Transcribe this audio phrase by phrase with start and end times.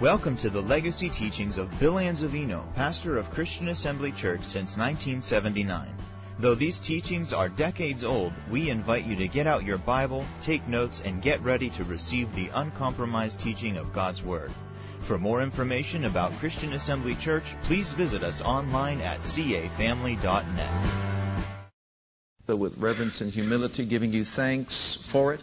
[0.00, 5.88] Welcome to the legacy teachings of Bill Anzavino, pastor of Christian Assembly Church since 1979.
[6.38, 10.68] Though these teachings are decades old, we invite you to get out your Bible, take
[10.68, 14.50] notes, and get ready to receive the uncompromised teaching of God's Word.
[15.08, 20.92] For more information about Christian Assembly Church, please visit us online at cafamily.net.
[22.46, 25.40] So With reverence and humility, giving you thanks for it,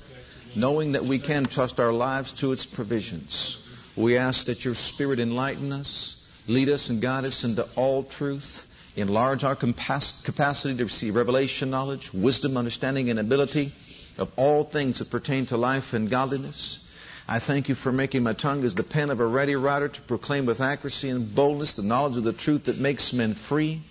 [0.55, 3.57] knowing that we can trust our lives to its provisions.
[3.95, 6.15] We ask that your Spirit enlighten us,
[6.47, 8.65] lead us and guide us into all truth,
[8.95, 13.73] enlarge our capacity to receive revelation knowledge, wisdom, understanding, and ability
[14.17, 16.79] of all things that pertain to life and godliness.
[17.25, 20.01] I thank you for making my tongue as the pen of a ready writer to
[20.01, 23.81] proclaim with accuracy and boldness the knowledge of the truth that makes men free.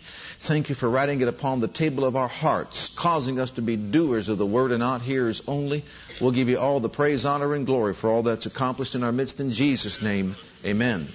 [0.47, 3.77] Thank you for writing it upon the table of our hearts, causing us to be
[3.77, 5.85] doers of the word and not hearers only.
[6.21, 9.13] We'll give you all the praise, honor, and glory for all that's accomplished in our
[9.13, 9.41] midst.
[9.41, 11.09] In Jesus' name, amen.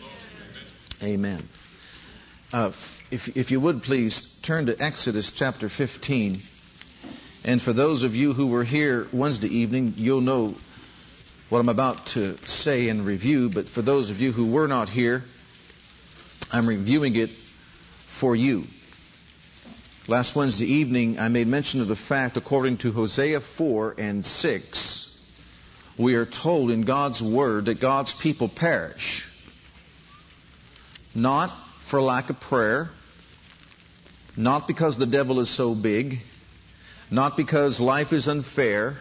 [1.03, 1.47] Amen.
[2.51, 2.71] Uh,
[3.11, 6.41] if, if you would please turn to Exodus chapter 15.
[7.43, 10.55] And for those of you who were here Wednesday evening, you'll know
[11.49, 13.49] what I'm about to say and review.
[13.53, 15.23] But for those of you who were not here,
[16.51, 17.29] I'm reviewing it
[18.19, 18.63] for you.
[20.07, 25.17] Last Wednesday evening, I made mention of the fact, according to Hosea 4 and 6,
[25.99, 29.25] we are told in God's Word that God's people perish.
[31.13, 31.49] Not
[31.89, 32.89] for lack of prayer,
[34.37, 36.19] not because the devil is so big,
[37.11, 38.97] not because life is unfair,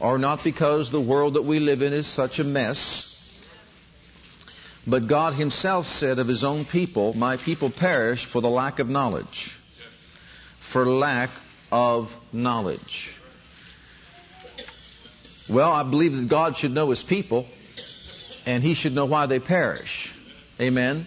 [0.00, 3.06] or not because the world that we live in is such a mess.
[4.86, 8.88] But God Himself said of His own people, My people perish for the lack of
[8.88, 9.54] knowledge
[10.72, 11.30] for lack
[11.70, 13.10] of knowledge.
[15.48, 17.46] Well, I believe that God should know His people,
[18.46, 20.12] and He should know why they perish.
[20.60, 21.06] Amen.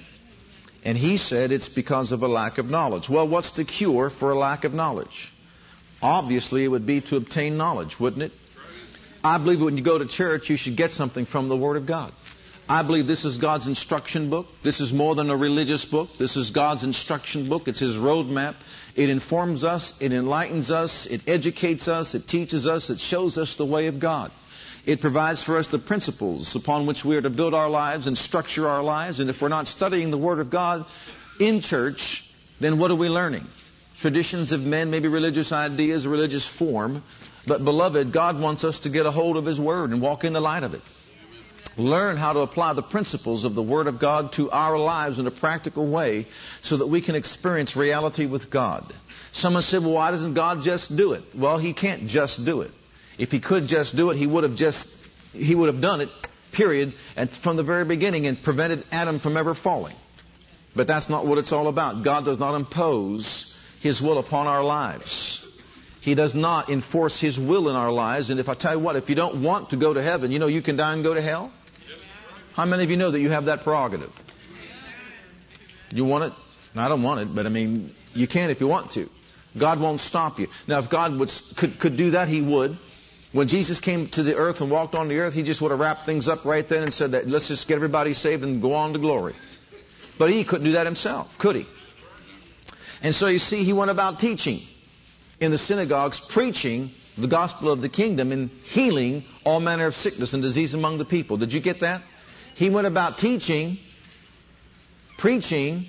[0.84, 3.10] And He said it's because of a lack of knowledge.
[3.10, 5.32] Well, what's the cure for a lack of knowledge?
[6.02, 8.32] Obviously, it would be to obtain knowledge, wouldn't it?
[9.24, 11.88] I believe when you go to church, you should get something from the Word of
[11.88, 12.14] God.
[12.68, 14.48] I believe this is God's instruction book.
[14.64, 16.10] This is more than a religious book.
[16.18, 17.68] This is God's instruction book.
[17.68, 18.56] It's His roadmap.
[18.96, 23.56] It informs us, it enlightens us, it educates us, it teaches us, it shows us
[23.58, 24.32] the way of God.
[24.86, 28.18] It provides for us the principles upon which we are to build our lives and
[28.18, 29.20] structure our lives.
[29.20, 30.86] And if we're not studying the Word of God
[31.40, 32.24] in church,
[32.60, 33.46] then what are we learning?
[34.00, 37.04] Traditions of men, maybe religious ideas, religious form.
[37.46, 40.34] But beloved, God wants us to get a hold of His Word and walk in
[40.34, 40.82] the light of it
[41.78, 45.28] learn how to apply the principles of the Word of God to our lives in
[45.28, 46.28] a practical way
[46.62, 48.94] so that we can experience reality with God.
[49.32, 51.24] Someone said, well, why doesn't God just do it?
[51.36, 52.72] Well, He can't just do it.
[53.18, 54.86] If He could just do it, He would have just,
[55.32, 56.10] He would have done it,
[56.52, 59.96] period, and from the very beginning and prevented Adam from ever falling.
[60.76, 62.04] But that's not what it's all about.
[62.04, 65.43] God does not impose His will upon our lives.
[66.04, 68.30] He does not enforce His will in our lives.
[68.30, 70.40] And if I tell you what, if you don't want to go to heaven, you
[70.40, 71.50] know you can die and go to hell?
[72.56, 74.12] How many of you know that you have that prerogative?
[75.92, 76.34] You want it?
[76.76, 79.08] I don't want it, but I mean, you can if you want to.
[79.58, 80.48] God won't stop you.
[80.68, 82.78] Now, if God would, could, could do that, He would.
[83.32, 85.80] When Jesus came to the earth and walked on the earth, He just would have
[85.80, 88.74] wrapped things up right then and said that let's just get everybody saved and go
[88.74, 89.36] on to glory.
[90.20, 91.66] But He couldn't do that Himself, could He?
[93.02, 94.68] And so you see, He went about teaching
[95.44, 100.34] in the synagogues, preaching the gospel of the kingdom and healing all manner of sickness
[100.34, 101.38] and disease among the people.
[101.38, 102.02] Did you get that?
[102.56, 103.78] He went about teaching,
[105.18, 105.86] preaching,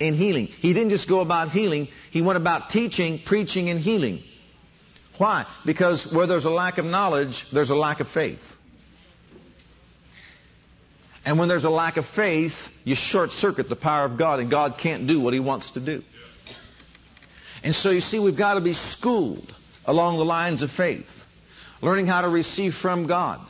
[0.00, 0.46] and healing.
[0.46, 4.22] He didn't just go about healing, he went about teaching, preaching, and healing.
[5.18, 5.46] Why?
[5.66, 8.40] Because where there's a lack of knowledge, there's a lack of faith.
[11.26, 12.54] And when there's a lack of faith,
[12.84, 15.80] you short circuit the power of God, and God can't do what He wants to
[15.84, 16.02] do.
[17.62, 19.54] And so you see, we've got to be schooled
[19.84, 21.06] along the lines of faith,
[21.82, 23.46] learning how to receive from God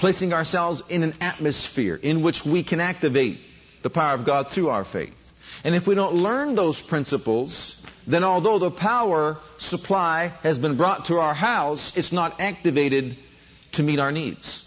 [0.00, 3.38] placing ourselves in an atmosphere in which we can activate
[3.82, 5.14] the power of God through our faith.
[5.62, 11.06] And if we don't learn those principles, then although the power supply has been brought
[11.06, 13.16] to our house, it's not activated
[13.74, 14.66] to meet our needs.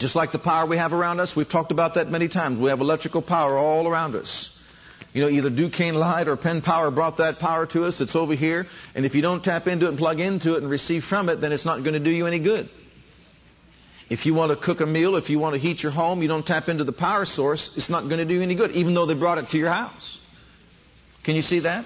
[0.00, 2.58] Just like the power we have around us, we've talked about that many times.
[2.58, 4.50] We have electrical power all around us.
[5.12, 8.00] You know, either Duquesne Light or Penn Power brought that power to us.
[8.00, 8.66] It's over here.
[8.94, 11.40] And if you don't tap into it and plug into it and receive from it,
[11.40, 12.70] then it's not going to do you any good.
[14.08, 16.28] If you want to cook a meal, if you want to heat your home, you
[16.28, 18.94] don't tap into the power source, it's not going to do you any good, even
[18.94, 20.18] though they brought it to your house.
[21.24, 21.84] Can you see that?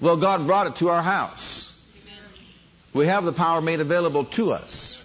[0.00, 1.72] Well, God brought it to our house.
[2.94, 5.02] We have the power made available to us.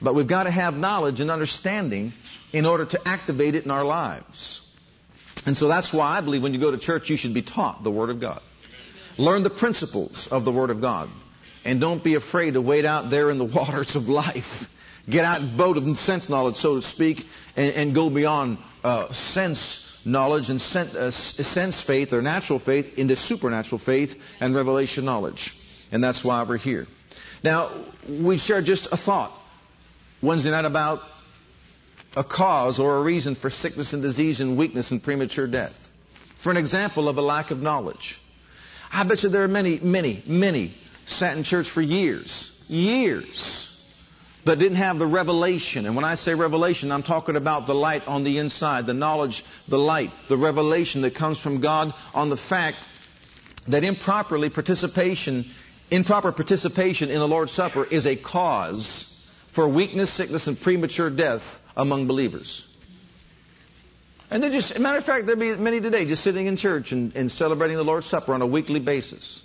[0.00, 2.12] But we've got to have knowledge and understanding
[2.52, 4.60] in order to activate it in our lives.
[5.46, 7.84] And so that's why I believe when you go to church, you should be taught
[7.84, 8.42] the Word of God.
[9.16, 11.08] Learn the principles of the Word of God.
[11.64, 14.44] And don't be afraid to wade out there in the waters of life.
[15.08, 17.18] Get out boat of sense knowledge, so to speak,
[17.54, 22.98] and, and go beyond uh, sense knowledge and sense, uh, sense faith or natural faith
[22.98, 25.52] into supernatural faith and revelation knowledge.
[25.92, 26.86] And that's why we're here.
[27.44, 29.36] Now, we share just a thought
[30.22, 31.00] Wednesday night about
[32.16, 35.76] a cause or a reason for sickness and disease and weakness and premature death.
[36.42, 38.18] For an example of a lack of knowledge.
[38.90, 40.74] I bet you there are many, many, many
[41.06, 43.68] sat in church for years, years,
[44.44, 45.86] but didn't have the revelation.
[45.86, 49.44] And when I say revelation, I'm talking about the light on the inside, the knowledge,
[49.68, 52.78] the light, the revelation that comes from God on the fact
[53.68, 55.50] that improperly participation,
[55.90, 59.04] improper participation in the Lord's Supper is a cause
[59.54, 61.42] for weakness, sickness, and premature death
[61.76, 62.64] among believers.
[64.30, 67.14] And they just, matter of fact, there'll be many today just sitting in church and,
[67.14, 69.42] and celebrating the Lord's Supper on a weekly basis,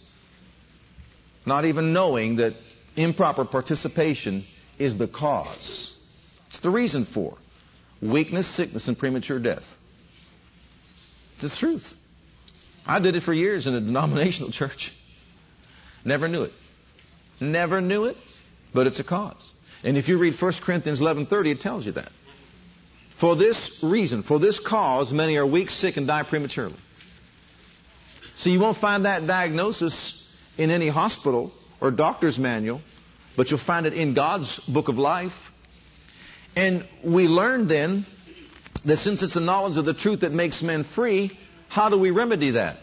[1.46, 2.54] not even knowing that
[2.96, 4.46] improper participation
[4.80, 5.96] is the cause.
[6.50, 7.38] It's the reason for
[8.02, 9.64] weakness, sickness, and premature death.
[11.40, 11.94] It's the truth.
[12.86, 14.92] I did it for years in a denominational church.
[16.04, 16.54] Never knew it.
[17.40, 18.18] Never knew it,
[18.74, 19.54] but it's a cause.
[19.84, 22.12] And if you read 1 Corinthians 11:30, it tells you that.
[23.22, 26.80] For this reason, for this cause, many are weak, sick, and die prematurely.
[28.38, 30.28] So you won't find that diagnosis
[30.58, 32.82] in any hospital or doctor's manual,
[33.38, 35.34] but you'll find it in God's book of life.
[36.56, 38.08] And we learn then
[38.86, 41.38] that since it's the knowledge of the truth that makes men free,
[41.70, 42.78] how do we remedy that?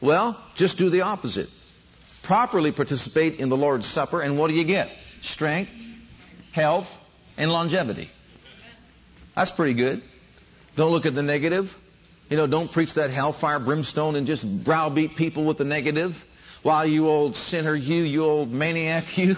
[0.00, 1.48] Well, just do the opposite.
[2.22, 4.90] Properly participate in the Lord's Supper, and what do you get?
[5.22, 5.72] Strength,
[6.52, 6.86] health,
[7.36, 8.10] and longevity.
[9.34, 10.02] That's pretty good.
[10.76, 11.66] Don't look at the negative.
[12.28, 16.12] You know, don't preach that hellfire, brimstone, and just browbeat people with the negative.
[16.62, 19.34] Why, you old sinner, you, you old maniac, you.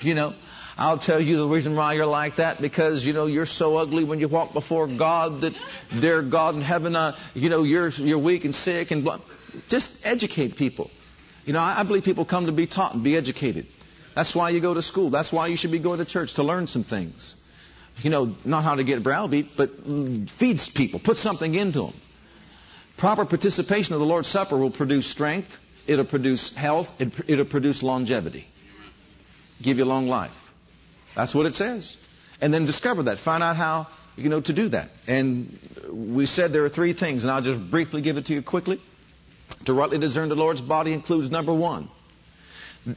[0.00, 0.34] You know,
[0.76, 4.04] I'll tell you the reason why you're like that because, you know, you're so ugly
[4.04, 5.52] when you walk before God that,
[6.00, 9.20] dear God in heaven, uh, you know, you're, you're weak and sick and blah.
[9.68, 10.90] Just educate people.
[11.44, 13.66] You know, I, I believe people come to be taught and be educated.
[14.14, 15.10] That's why you go to school.
[15.10, 17.34] That's why you should be going to church to learn some things.
[17.98, 19.70] You know, not how to get browbeat, but
[20.38, 21.00] feeds people.
[21.02, 21.94] Put something into them.
[22.98, 25.48] Proper participation of the Lord's Supper will produce strength.
[25.86, 26.88] It'll produce health.
[26.98, 28.46] It'll produce longevity.
[29.62, 30.32] Give you long life.
[31.14, 31.96] That's what it says.
[32.40, 33.18] And then discover that.
[33.18, 34.90] Find out how, you know, to do that.
[35.06, 35.58] And
[35.92, 38.80] we said there are three things, and I'll just briefly give it to you quickly.
[39.66, 41.88] To rightly discern the Lord's body includes number one,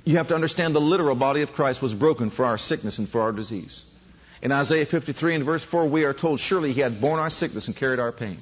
[0.03, 3.07] you have to understand the literal body of Christ was broken for our sickness and
[3.07, 3.83] for our disease.
[4.45, 7.65] In Isaiah 53 and verse 4, we are told, Surely he had borne our sickness
[7.65, 8.37] and carried our pain.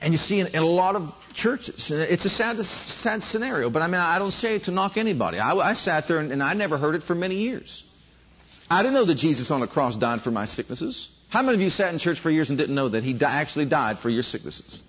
[0.00, 3.80] And you see, in, in a lot of churches, it's a sad, sad scenario, but
[3.80, 5.38] I mean, I don't say it to knock anybody.
[5.38, 7.84] I, I sat there and, and I never heard it for many years.
[8.68, 11.08] I didn't know that Jesus on the cross died for my sicknesses.
[11.28, 13.32] How many of you sat in church for years and didn't know that he di-
[13.32, 14.82] actually died for your sicknesses?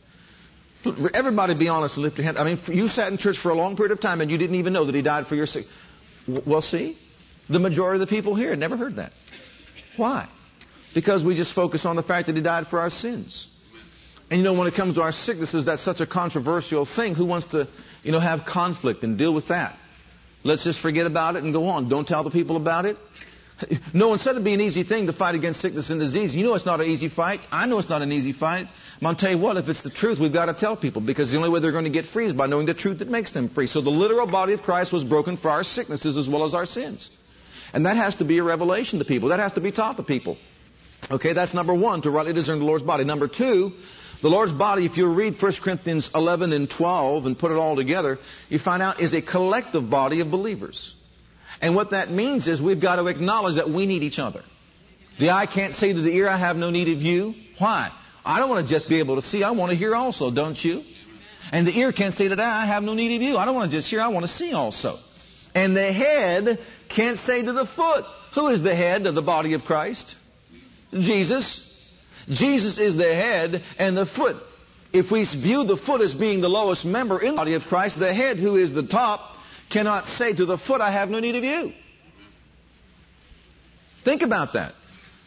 [1.14, 2.40] Everybody be honest and lift your hand.
[2.40, 4.56] I mean, you sat in church for a long period of time and you didn't
[4.56, 5.66] even know that he died for your sick.
[6.48, 6.98] Well, see,
[7.48, 9.12] the majority of the people here never heard that.
[9.98, 10.28] Why?
[10.94, 13.48] Because we just focus on the fact that he died for our sins.
[14.30, 17.16] And you know, when it comes to our sicknesses, that's such a controversial thing.
[17.16, 17.68] Who wants to,
[18.04, 19.78] you know, have conflict and deal with that?
[20.44, 21.90] Let's just forget about it and go on.
[21.90, 22.98] Don't tell the people about it.
[23.94, 26.34] No instead said it'd be an easy thing to fight against sickness and disease.
[26.34, 27.42] You know it's not an easy fight.
[27.52, 28.68] I know it's not an easy fight.
[29.02, 31.32] I'm to tell you what, if it's the truth, we've got to tell people because
[31.32, 33.34] the only way they're going to get free is by knowing the truth that makes
[33.34, 33.68] them free.
[33.68, 36.66] So the literal body of Christ was broken for our sicknesses as well as our
[36.66, 37.10] sins.
[37.74, 39.30] And that has to be a revelation to people.
[39.30, 40.38] That has to be taught to people.
[41.10, 43.04] Okay, that's number one, to rightly discern the Lord's body.
[43.04, 43.72] Number two,
[44.22, 47.76] the Lord's body, if you read 1 Corinthians 11 and 12 and put it all
[47.76, 50.96] together, you find out is a collective body of believers.
[51.62, 54.44] And what that means is we've got to acknowledge that we need each other.
[55.20, 57.34] The eye can't say to the ear, I have no need of you.
[57.58, 57.92] Why?
[58.24, 59.44] I don't want to just be able to see.
[59.44, 60.84] I want to hear also, don't you?
[61.52, 63.38] And the ear can't say to the eye, I have no need of you.
[63.38, 64.02] I don't want to just hear.
[64.02, 64.98] I want to see also.
[65.54, 66.60] And the head
[66.96, 68.06] can't say to the foot,
[68.36, 70.16] Who is the head of the body of Christ?
[70.94, 71.68] Jesus.
[72.30, 74.38] Jesus is the head and the foot.
[74.94, 77.98] If we view the foot as being the lowest member in the body of Christ,
[77.98, 79.38] the head, who is the top,
[79.72, 81.74] cannot say to the foot, I have no need of you.
[84.04, 84.74] Think about that.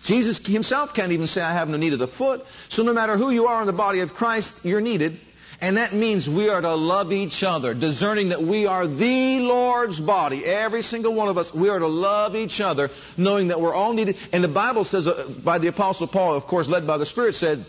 [0.04, 2.42] Jesus himself can't even say, I have no need of the foot.
[2.68, 5.18] So no matter who you are in the body of Christ, you're needed.
[5.64, 9.98] And that means we are to love each other, discerning that we are the Lord's
[9.98, 10.44] body.
[10.44, 13.94] Every single one of us, we are to love each other, knowing that we're all
[13.94, 14.16] needed.
[14.30, 17.36] And the Bible says, uh, by the Apostle Paul, of course, led by the Spirit,
[17.36, 17.64] said,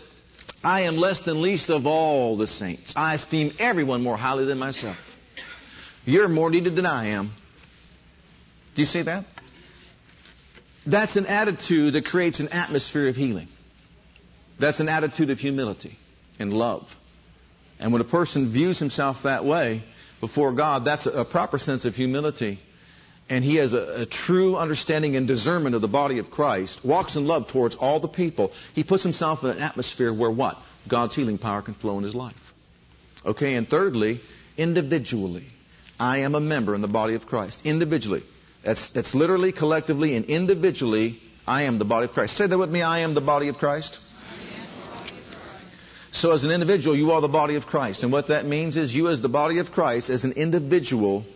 [0.62, 2.92] I am less than least of all the saints.
[2.94, 4.98] I esteem everyone more highly than myself.
[6.04, 7.32] You're more needed than I am.
[8.74, 9.24] Do you see that?
[10.86, 13.48] That's an attitude that creates an atmosphere of healing.
[14.60, 15.96] That's an attitude of humility
[16.38, 16.86] and love.
[17.78, 19.82] And when a person views himself that way
[20.20, 22.58] before God, that's a proper sense of humility.
[23.28, 27.16] And he has a, a, true understanding and discernment of the body of Christ, walks
[27.16, 28.52] in love towards all the people.
[28.72, 30.56] He puts himself in an atmosphere where what?
[30.88, 32.36] God's healing power can flow in his life.
[33.24, 34.20] Okay, and thirdly,
[34.56, 35.48] individually.
[35.98, 37.62] I am a member in the body of Christ.
[37.64, 38.22] Individually.
[38.64, 42.36] That's, that's literally, collectively, and individually, I am the body of Christ.
[42.36, 43.98] Say that with me, I am the body of Christ.
[46.16, 48.02] So, as an individual, you are the body of Christ.
[48.02, 51.26] And what that means is you, as the body of Christ, as an individual,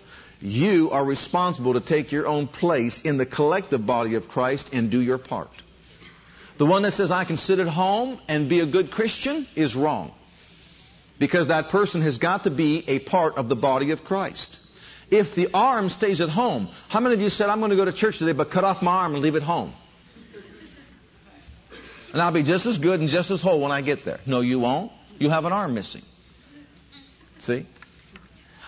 [0.41, 4.91] you are responsible to take your own place in the collective body of Christ and
[4.91, 5.51] do your part.
[6.59, 9.77] The one that says, I can sit at home and be a good Christian is
[9.77, 10.15] wrong.
[11.19, 14.57] Because that person has got to be a part of the body of Christ.
[15.11, 17.85] If the arm stays at home, how many of you said, I'm going to go
[17.85, 19.75] to church today, but cut off my arm and leave it home?
[22.13, 24.21] And I'll be just as good and just as whole when I get there.
[24.27, 24.93] No, you won't.
[25.19, 26.03] You have an arm missing.
[27.41, 27.67] See?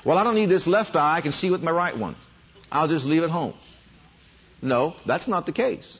[0.04, 1.16] Well, I don't need this left eye.
[1.16, 2.16] I can see with my right one.
[2.70, 3.54] I'll just leave it home.
[4.60, 5.98] No, that's not the case.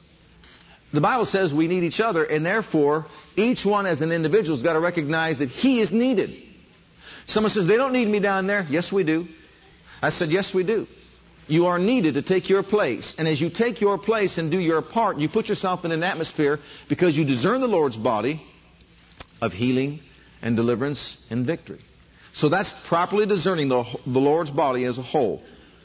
[0.93, 4.63] The Bible says we need each other, and therefore, each one as an individual has
[4.63, 6.31] got to recognize that he is needed.
[7.27, 8.67] Someone says, they don't need me down there.
[8.69, 9.27] Yes, we do.
[10.01, 10.87] I said, yes, we do.
[11.49, 13.15] You are needed to take your place.
[13.19, 16.03] And as you take your place and do your part, you put yourself in an
[16.03, 16.59] atmosphere
[16.89, 18.43] because you discern the Lord's body
[19.41, 20.01] of healing
[20.41, 21.81] and deliverance and victory.
[22.33, 25.43] So that's properly discerning the, the Lord's body as a whole.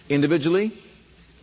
[0.09, 0.71] Individually,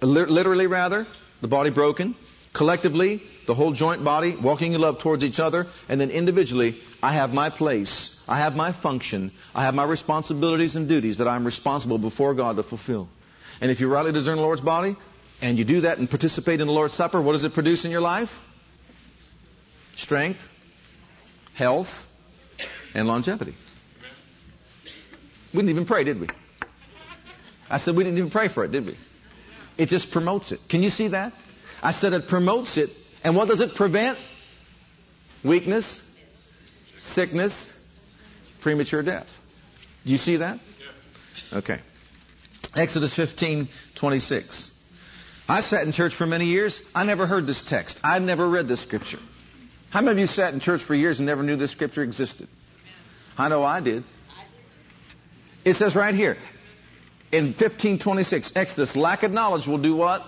[0.01, 1.07] literally rather,
[1.43, 2.17] the body broken.
[2.55, 5.67] Collectively, the whole joint body walking in love towards each other.
[5.89, 8.17] And then individually, I have my place.
[8.29, 9.33] I have my function.
[9.55, 13.09] I have my responsibilities and duties that I'm responsible before God to fulfill.
[13.61, 14.97] And if you rightly discern the Lord's body,
[15.41, 17.91] and you do that and participate in the Lord's Supper, what does it produce in
[17.91, 18.31] your life?
[19.97, 20.41] Strength,
[21.55, 21.89] health,
[22.95, 23.55] and longevity.
[25.53, 26.29] We didn't even pray, did we?
[27.69, 28.97] I said we didn't even pray for it, did we?
[29.77, 30.61] It just promotes it.
[30.69, 31.33] Can you see that?
[31.83, 32.91] I said it promotes it.
[33.23, 34.19] And what does it prevent?
[35.45, 36.03] Weakness,
[36.97, 37.53] sickness,
[38.63, 39.27] premature death.
[40.05, 40.59] Do you see that?
[41.53, 41.81] Okay.
[42.77, 44.71] Exodus 15, 26.
[45.49, 46.81] I sat in church for many years.
[46.95, 47.99] I never heard this text.
[48.03, 49.21] I never read this scripture.
[49.91, 52.49] How many of you sat in church for years and never knew this scripture existed?
[53.37, 54.05] I know I did.
[55.65, 56.37] It says right here
[57.31, 60.23] in 1526, Exodus, lack of knowledge will do what?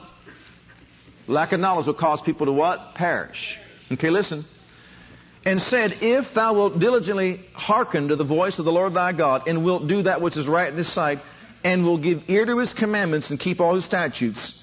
[1.28, 2.94] Lack of knowledge will cause people to what?
[2.94, 3.56] Perish.
[3.92, 4.44] Okay, listen.
[5.44, 9.46] And said, If thou wilt diligently hearken to the voice of the Lord thy God,
[9.46, 11.18] and wilt do that which is right in his sight,
[11.64, 14.62] and will give ear to his commandments and keep all his statutes,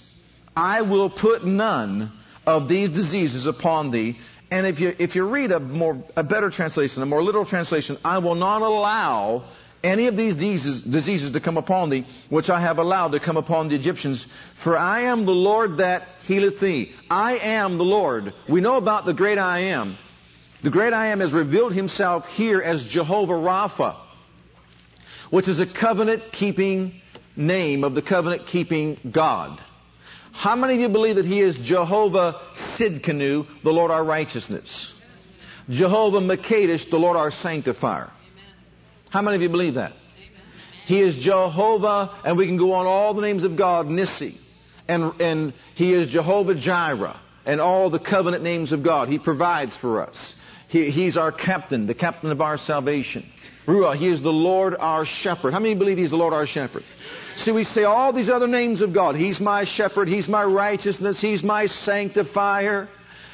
[0.55, 2.11] I will put none
[2.45, 4.17] of these diseases upon thee.
[4.51, 7.97] And if you, if you read a more, a better translation, a more literal translation,
[8.05, 9.45] I will not allow
[9.83, 13.35] any of these diseases, diseases to come upon thee, which I have allowed to come
[13.35, 14.25] upon the Egyptians.
[14.63, 16.93] For I am the Lord that healeth thee.
[17.09, 18.33] I am the Lord.
[18.49, 19.97] We know about the great I am.
[20.63, 24.02] The great I am has revealed himself here as Jehovah Rapha
[25.33, 26.93] which is a covenant keeping
[27.35, 29.59] name of the covenant keeping God.
[30.31, 32.39] How many of you believe that He is Jehovah
[32.77, 34.93] Sidkenu, the Lord our righteousness?
[35.67, 38.11] Jehovah Makadesh, the Lord our sanctifier.
[39.09, 39.93] How many of you believe that?
[40.85, 44.37] He is Jehovah, and we can go on all the names of God, Nissi.
[44.87, 49.09] And, and He is Jehovah Jireh, and all the covenant names of God.
[49.09, 50.35] He provides for us.
[50.67, 53.25] He, he's our captain, the captain of our salvation.
[53.67, 55.53] Ruah, He is the Lord our shepherd.
[55.53, 56.83] How many believe He's the Lord our shepherd?
[57.35, 59.15] See, we say all these other names of God.
[59.15, 60.07] He's my shepherd.
[60.07, 61.19] He's my righteousness.
[61.19, 62.89] He's my sanctifier.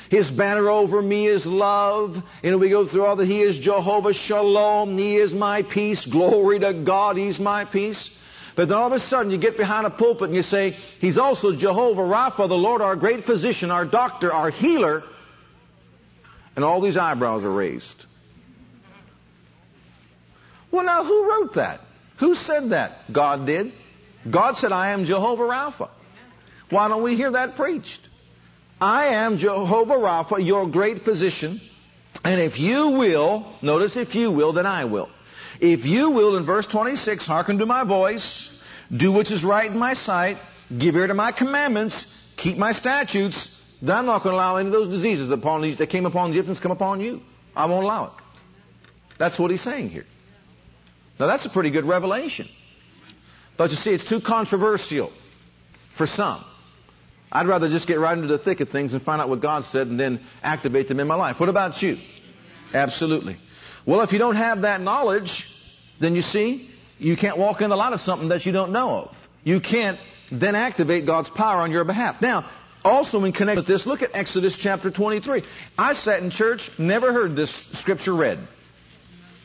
[0.10, 2.16] His banner over me is love.
[2.44, 3.26] And we go through all that.
[3.26, 4.98] He is Jehovah Shalom.
[4.98, 6.06] He is my peace.
[6.06, 7.18] Glory to God.
[7.18, 8.10] He's my peace.
[8.56, 11.18] But then all of a sudden you get behind a pulpit and you say, He's
[11.18, 15.04] also Jehovah Rapha, the Lord, our great physician, our doctor, our healer.
[16.56, 18.06] And all these eyebrows are raised.
[20.72, 21.82] Well, now, who wrote that?
[22.20, 23.12] Who said that?
[23.12, 23.72] God did.
[24.30, 25.90] God said, I am Jehovah Rapha.
[26.70, 28.00] Why don't we hear that preached?
[28.80, 31.60] I am Jehovah Rapha, your great physician.
[32.24, 35.10] And if you will, notice if you will, then I will.
[35.60, 38.50] If you will, in verse 26, hearken to my voice,
[38.96, 40.38] do which is right in my sight,
[40.78, 41.96] give ear to my commandments,
[42.38, 43.50] keep my statutes,
[43.82, 45.42] then I'm not going to allow any of those diseases that,
[45.78, 47.22] that came upon the Egyptians come upon you.
[47.56, 48.24] I won't allow it.
[49.18, 50.06] That's what he's saying here.
[51.20, 52.48] Now that's a pretty good revelation.
[53.58, 55.12] But you see, it's too controversial
[55.98, 56.46] for some.
[57.32, 59.66] I'd rather just get right into the thick of things and find out what God
[59.66, 61.40] said and then activate them in my life.
[61.40, 61.98] What about you?
[62.74, 63.38] Absolutely.
[63.86, 65.46] Well, if you don't have that knowledge,
[66.00, 68.96] then you see, you can't walk in the light of something that you don't know
[68.96, 69.16] of.
[69.44, 70.00] You can't
[70.32, 72.22] then activate God's power on your behalf.
[72.22, 72.50] Now,
[72.84, 75.44] also in connection with this, look at Exodus chapter 23.
[75.78, 78.40] I sat in church, never heard this scripture read.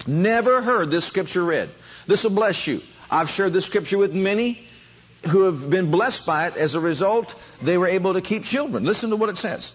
[0.06, 1.70] Never heard this scripture read.
[2.06, 2.80] This will bless you.
[3.10, 4.66] I've shared this scripture with many
[5.30, 6.56] who have been blessed by it.
[6.56, 7.32] As a result,
[7.64, 8.84] they were able to keep children.
[8.84, 9.72] Listen to what it says.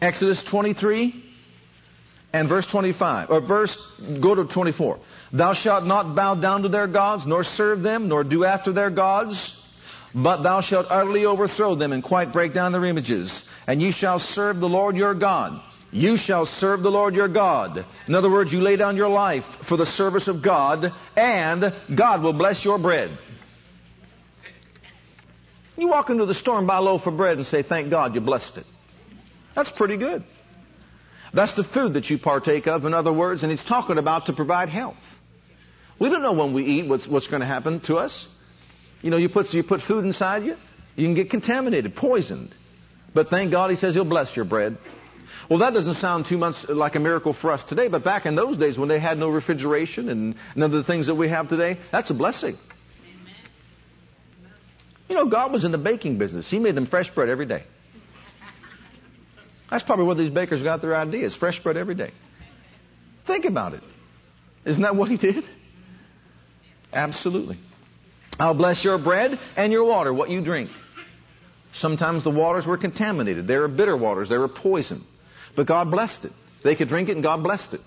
[0.00, 1.24] Exodus 23
[2.32, 3.76] and verse 25, or verse,
[4.22, 4.98] go to 24.
[5.32, 8.90] Thou shalt not bow down to their gods, nor serve them, nor do after their
[8.90, 9.56] gods,
[10.14, 13.42] but thou shalt utterly overthrow them and quite break down their images.
[13.66, 15.60] And ye shall serve the Lord your God.
[15.92, 17.84] You shall serve the Lord your God.
[18.06, 22.22] In other words, you lay down your life for the service of God, and God
[22.22, 23.18] will bless your bread.
[25.76, 28.14] You walk into the store and buy a loaf of bread and say, Thank God
[28.14, 28.66] you blessed it.
[29.56, 30.24] That's pretty good.
[31.32, 34.32] That's the food that you partake of, in other words, and he's talking about to
[34.32, 35.02] provide health.
[35.98, 38.26] We don't know when we eat what's, what's going to happen to us.
[39.02, 40.56] You know, you put, you put food inside you,
[40.96, 42.54] you can get contaminated, poisoned.
[43.14, 44.78] But thank God he says he'll bless your bread.
[45.48, 48.34] Well, that doesn't sound too much like a miracle for us today, but back in
[48.34, 51.48] those days when they had no refrigeration and none of the things that we have
[51.48, 52.56] today, that's a blessing.
[55.08, 56.48] You know, God was in the baking business.
[56.48, 57.64] He made them fresh bread every day.
[59.70, 61.34] That's probably where these bakers got their ideas.
[61.34, 62.12] Fresh bread every day.
[63.26, 63.82] Think about it.
[64.64, 65.44] Isn't that what he did?
[66.92, 67.58] Absolutely.
[68.38, 70.70] I'll bless your bread and your water, what you drink.
[71.74, 73.46] Sometimes the waters were contaminated.
[73.46, 74.28] They were bitter waters.
[74.28, 75.04] They were poison.
[75.56, 76.32] But God blessed it.
[76.62, 77.80] They could drink it and God blessed it.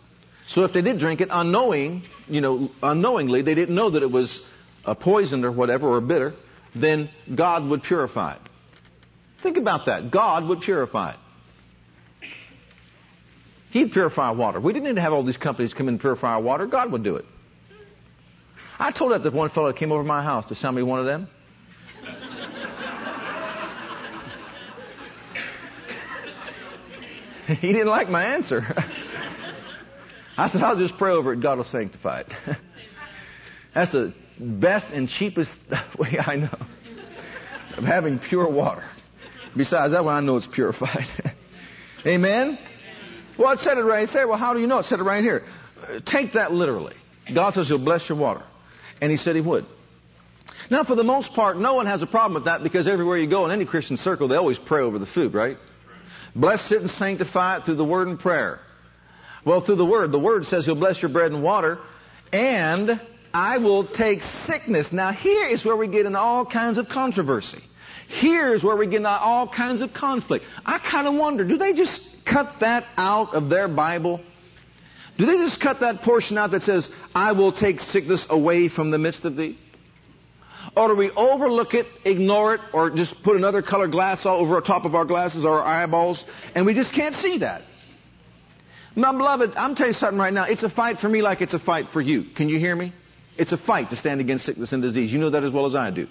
[0.48, 4.12] So if they did drink it unknowing, you know, unknowingly, they didn't know that it
[4.12, 4.42] was
[4.86, 6.34] a poison or whatever or bitter,
[6.76, 8.42] then God would purify it.
[9.42, 10.12] Think about that.
[10.12, 11.20] God would purify it.
[13.72, 14.60] He'd purify water.
[14.60, 16.68] We didn't need to have all these companies come in and purify our water.
[16.68, 17.26] God would do it.
[18.78, 21.00] I told that to one fellow that came over my house to sell me one
[21.00, 21.28] of them.
[27.60, 28.64] he didn't like my answer.
[30.38, 31.42] I said, I'll just pray over it.
[31.42, 32.28] God will sanctify it.
[33.76, 35.52] That's the best and cheapest
[36.00, 36.58] way I know
[37.78, 38.84] of having pure water.
[39.56, 41.08] Besides, that way I know it's purified.
[42.06, 42.58] Amen?
[43.38, 44.28] Well, it said it right there.
[44.28, 44.80] Well, how do you know?
[44.80, 45.44] It said it right here.
[45.82, 46.96] Uh, take that literally.
[47.34, 48.44] God says He'll bless your water.
[49.02, 49.66] And He said He would.
[50.70, 53.30] Now, for the most part, no one has a problem with that because everywhere you
[53.30, 55.58] go in any Christian circle, they always pray over the food, right?
[56.36, 58.60] Bless it and sanctify it through the Word and prayer.
[59.46, 60.12] Well, through the Word.
[60.12, 61.80] The Word says He'll bless your bread and water.
[62.32, 63.00] And
[63.34, 64.92] I will take sickness.
[64.92, 67.62] Now here is where we get in all kinds of controversy.
[68.08, 70.46] Here's where we get into all kinds of conflict.
[70.66, 74.22] I kind of wonder, do they just cut that out of their Bible?
[75.18, 78.92] Do they just cut that portion out that says, I will take sickness away from
[78.92, 79.58] the midst of thee?
[80.76, 84.60] Or do we overlook it, ignore it, or just put another color glass all over
[84.62, 86.24] top of our glasses or our eyeballs,
[86.56, 87.62] and we just can't see that?
[88.96, 90.44] My beloved, I'm telling you something right now.
[90.44, 92.26] It's a fight for me like it's a fight for you.
[92.36, 92.94] Can you hear me?
[93.38, 95.12] It's a fight to stand against sickness and disease.
[95.12, 96.08] You know that as well as I do.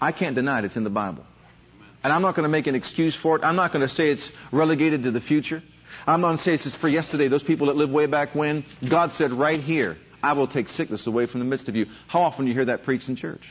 [0.00, 0.64] I can't deny it.
[0.64, 1.24] It's in the Bible.
[2.02, 3.44] And I'm not going to make an excuse for it.
[3.44, 5.62] I'm not going to say it's relegated to the future.
[6.06, 7.28] I'm not going to say it's for yesterday.
[7.28, 11.06] Those people that lived way back when, God said right here, I will take sickness
[11.06, 11.84] away from the midst of you.
[12.08, 13.42] How often do you hear that preached in church?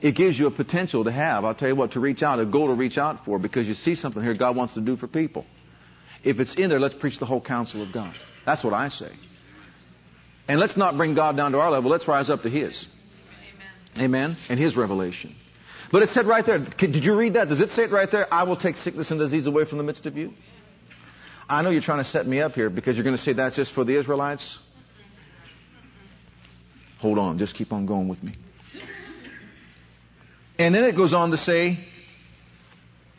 [0.00, 2.46] It gives you a potential to have, I'll tell you what, to reach out, a
[2.46, 5.08] goal to reach out for because you see something here God wants to do for
[5.08, 5.44] people.
[6.22, 8.14] If it's in there, let's preach the whole counsel of God.
[8.44, 9.10] That's what I say.
[10.46, 11.90] And let's not bring God down to our level.
[11.90, 12.86] Let's rise up to His.
[13.96, 14.04] Amen.
[14.04, 14.36] Amen.
[14.48, 15.34] And His revelation.
[15.90, 17.48] But it said right there, did you read that?
[17.48, 18.32] Does it say it right there?
[18.32, 20.34] I will take sickness and disease away from the midst of you.
[21.48, 23.56] I know you're trying to set me up here because you're going to say that's
[23.56, 24.58] just for the Israelites.
[26.98, 28.34] Hold on, just keep on going with me.
[30.58, 31.78] And then it goes on to say,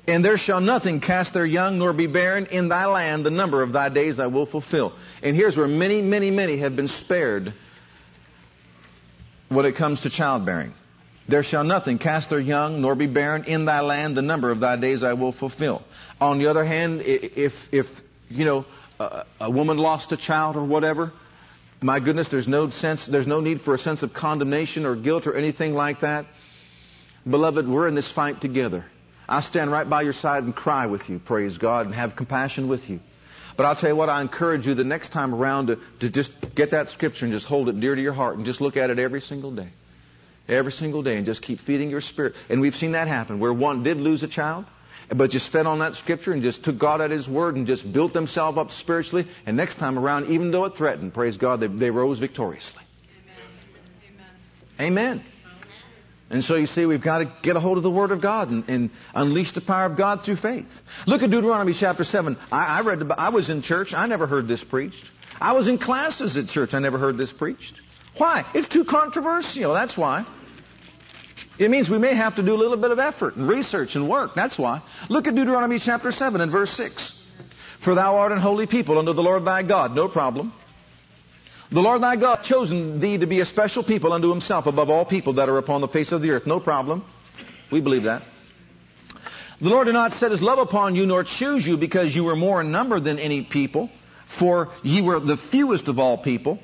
[0.08, 3.26] and there shall nothing cast their young nor be barren in thy land.
[3.26, 4.94] The number of thy days I will fulfill.
[5.22, 7.54] And here's where many, many, many have been spared
[9.50, 10.74] when it comes to childbearing.
[11.28, 14.16] There shall nothing cast their young nor be barren in thy land.
[14.16, 15.84] The number of thy days I will fulfill.
[16.22, 17.86] On the other hand, if, if,
[18.30, 18.66] you know,
[19.00, 21.12] a, a woman lost a child or whatever,
[21.82, 25.28] My goodness, there's no sense, there's no need for a sense of condemnation or guilt
[25.28, 26.26] or anything like that.
[27.30, 28.86] Beloved, we're in this fight together.
[29.30, 32.68] I stand right by your side and cry with you, praise God, and have compassion
[32.68, 33.00] with you.
[33.58, 36.32] But I'll tell you what, I encourage you the next time around to, to just
[36.56, 38.90] get that scripture and just hold it dear to your heart and just look at
[38.90, 39.70] it every single day.
[40.48, 42.34] Every single day and just keep feeding your spirit.
[42.50, 44.66] And we've seen that happen where one did lose a child,
[45.16, 47.92] but just fed on that scripture and just took God at His word and just
[47.92, 49.28] built themselves up spiritually.
[49.46, 52.84] And next time around, even though it threatened, praise God, they, they rose victoriously.
[54.80, 54.94] Amen.
[54.98, 55.24] Amen.
[56.30, 58.50] And so you see, we've got to get a hold of the Word of God
[58.50, 60.68] and, and unleash the power of God through faith.
[61.06, 62.38] Look at Deuteronomy chapter 7.
[62.52, 63.94] I, I read, about, I was in church.
[63.94, 65.06] I never heard this preached.
[65.40, 66.74] I was in classes at church.
[66.74, 67.80] I never heard this preached.
[68.18, 68.50] Why?
[68.54, 69.74] It's too controversial.
[69.74, 70.26] That's why.
[71.60, 74.08] It means we may have to do a little bit of effort and research and
[74.08, 74.32] work.
[74.36, 74.84] That's why.
[75.10, 77.14] Look at Deuteronomy chapter 7 and verse 6.
[77.84, 79.96] For thou art an holy people unto the Lord thy God.
[79.96, 80.54] No problem.
[81.72, 85.06] The Lord thy God chosen thee to be a special people unto himself above all
[85.06, 86.46] people that are upon the face of the earth.
[86.46, 87.04] No problem.
[87.72, 88.24] We believe that.
[89.60, 92.36] The Lord did not set his love upon you nor choose you because you were
[92.36, 93.90] more in number than any people,
[94.40, 96.60] for ye were the fewest of all people.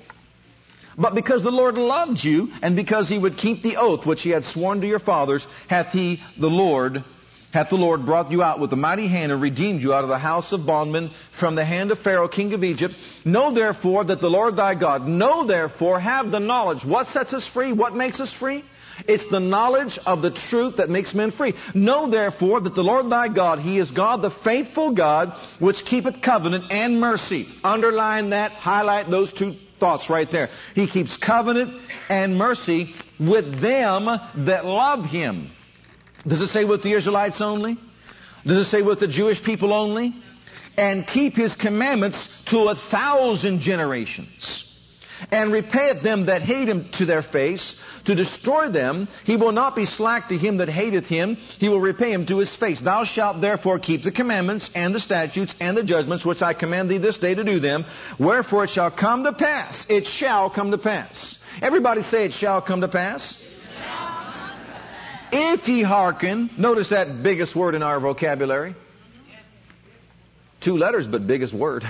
[0.98, 4.30] But because the Lord loved you, and because he would keep the oath which he
[4.30, 7.04] had sworn to your fathers, hath he, the Lord,
[7.52, 10.10] hath the Lord brought you out with a mighty hand and redeemed you out of
[10.10, 12.96] the house of bondmen from the hand of Pharaoh, king of Egypt.
[13.26, 16.84] Know therefore that the Lord thy God, know therefore, have the knowledge.
[16.84, 17.72] What sets us free?
[17.72, 18.64] What makes us free?
[19.08, 21.56] It's the knowledge of the truth that makes men free.
[21.74, 26.22] Know therefore that the Lord thy God, He is God, the faithful God, which keepeth
[26.22, 27.48] covenant and mercy.
[27.64, 30.50] Underline that, highlight those two thoughts right there.
[30.76, 34.06] He keeps covenant and mercy with them
[34.46, 35.52] that love Him.
[36.26, 37.78] Does it say with the Israelites only?
[38.46, 40.16] Does it say with the Jewish people only?
[40.78, 42.18] And keep His commandments
[42.48, 44.73] to a thousand generations.
[45.32, 49.08] And repayeth them that hate Him to their face, to destroy them.
[49.24, 51.36] He will not be slack to him that hateth him.
[51.36, 52.82] He will repay him to his face.
[52.82, 56.90] Thou shalt therefore keep the commandments and the statutes and the judgments which I command
[56.90, 57.86] thee this day to do them.
[58.20, 59.86] Wherefore it shall come to pass.
[59.90, 61.38] It shall come to pass.
[61.62, 63.38] Everybody say it shall come to pass.
[65.36, 68.76] If ye hearken, notice that biggest word in our vocabulary.
[70.62, 71.84] Two letters, but biggest word.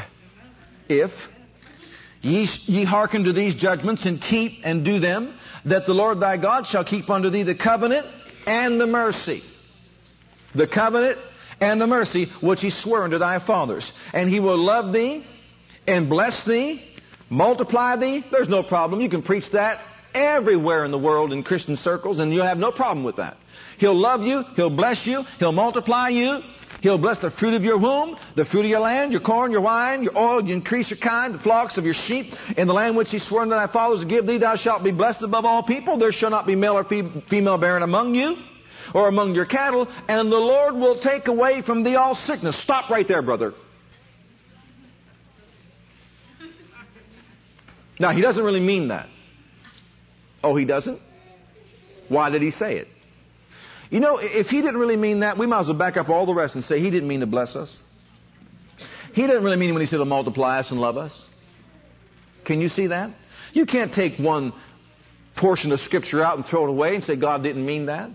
[0.88, 1.12] If
[2.24, 6.38] ye, ye hearken to these judgments and keep and do them, that the Lord thy
[6.38, 8.08] God shall keep unto thee the covenant
[8.48, 9.44] and the mercy.
[10.56, 11.20] The covenant
[11.62, 13.92] and the mercy which he swore unto thy fathers.
[14.14, 15.26] And he will love thee
[15.88, 16.84] and bless thee,
[17.30, 18.26] multiply thee.
[18.32, 19.02] There's no problem.
[19.02, 19.80] You can preach that
[20.14, 23.38] everywhere in the world in Christian circles and you'll have no problem with that.
[23.80, 26.40] He'll love you, he'll bless you, he'll multiply you,
[26.84, 29.62] He'll bless the fruit of your womb, the fruit of your land, your corn, your
[29.62, 32.34] wine, your oil, you increase your kind, the flocks of your sheep.
[32.58, 34.92] In the land which he swore unto thy fathers to give thee, thou shalt be
[34.92, 35.98] blessed above all people.
[35.98, 38.36] There shall not be male or female barren among you,
[38.94, 42.62] or among your cattle, and the Lord will take away from thee all sickness.
[42.62, 43.54] Stop right there, brother.
[47.98, 49.08] Now, he doesn't really mean that.
[50.44, 51.00] Oh, he doesn't?
[52.10, 52.90] Why did he say it?
[53.94, 56.26] You know, if he didn't really mean that, we might as well back up all
[56.26, 57.78] the rest and say he didn't mean to bless us.
[59.14, 61.14] He didn't really mean when he said to multiply us and love us.
[62.44, 63.12] Can you see that?
[63.52, 64.52] You can't take one
[65.36, 68.10] portion of Scripture out and throw it away and say God didn't mean that.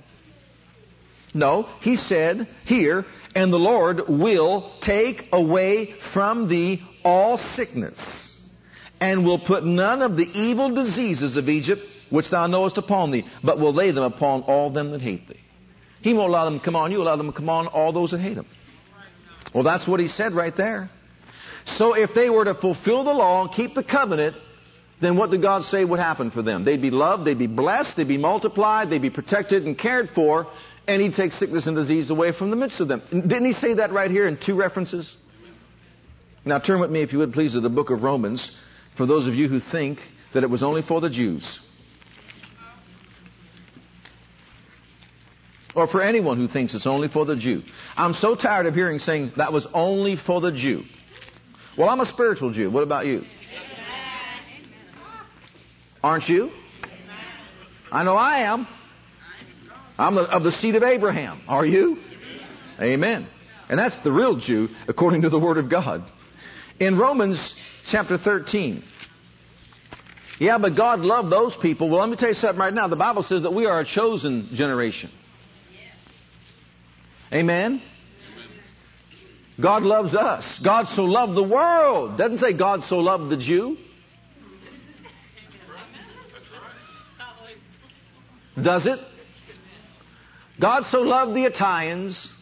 [1.33, 8.01] No, he said here, and the Lord will take away from thee all sickness,
[9.01, 13.25] and will put none of the evil diseases of Egypt which thou knowest upon thee,
[13.45, 15.39] but will lay them upon all them that hate thee.
[16.01, 18.13] He won't allow them to come on you, allow them to come on all those
[18.13, 18.47] that hate him.
[19.55, 20.91] Well, that's what he said right there.
[21.77, 24.37] So if they were to fulfill the law and keep the covenant,
[25.01, 26.65] then what did God say would happen for them?
[26.65, 30.47] They'd be loved, they'd be blessed, they'd be multiplied, they'd be protected and cared for,
[30.87, 33.03] and he'd take sickness and disease away from the midst of them.
[33.11, 35.11] Didn't he say that right here in two references?
[36.45, 38.51] Now turn with me, if you would please, to the book of Romans,
[38.97, 39.99] for those of you who think
[40.33, 41.61] that it was only for the Jews.
[45.79, 47.63] Or for anyone who thinks it's only for the Jew.
[47.97, 50.83] I'm so tired of hearing saying that was only for the Jew.
[51.77, 52.69] Well, I'm a spiritual Jew.
[52.69, 53.25] What about you?
[56.03, 56.51] Aren't you?
[57.93, 58.67] I know I am.
[59.97, 61.43] I'm of the seed of Abraham.
[61.47, 61.99] Are you?
[62.81, 63.29] Amen.
[63.69, 66.11] And that's the real Jew according to the Word of God.
[66.81, 67.55] In Romans
[67.87, 68.83] chapter 13,
[70.41, 71.89] yeah, but God loved those people.
[71.89, 72.89] Well, let me tell you something right now.
[72.89, 75.11] The Bible says that we are a chosen generation.
[77.33, 77.83] Amen?
[79.61, 80.61] God loves us.
[80.63, 82.17] God so loved the world.
[82.17, 83.77] Doesn't say God so loved the Jew.
[88.61, 88.99] Does it?
[90.61, 92.33] God so loved the Italians.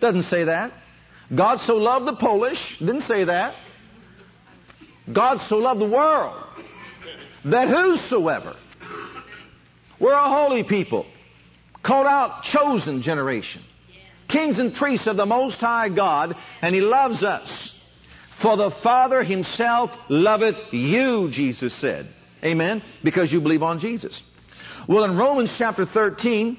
[0.00, 0.72] Doesn't say that.
[1.34, 2.76] God so loved the Polish.
[2.78, 3.54] Didn't say that.
[5.12, 6.42] God so loved the world
[7.44, 8.56] that whosoever
[10.00, 11.06] we're a holy people,
[11.82, 13.62] called out, chosen generation,
[14.28, 17.72] kings and priests of the Most High God, and He loves us.
[18.40, 22.08] For the Father Himself loveth you, Jesus said.
[22.42, 22.82] Amen?
[23.04, 24.22] Because you believe on Jesus.
[24.88, 26.58] Well, in Romans chapter 13,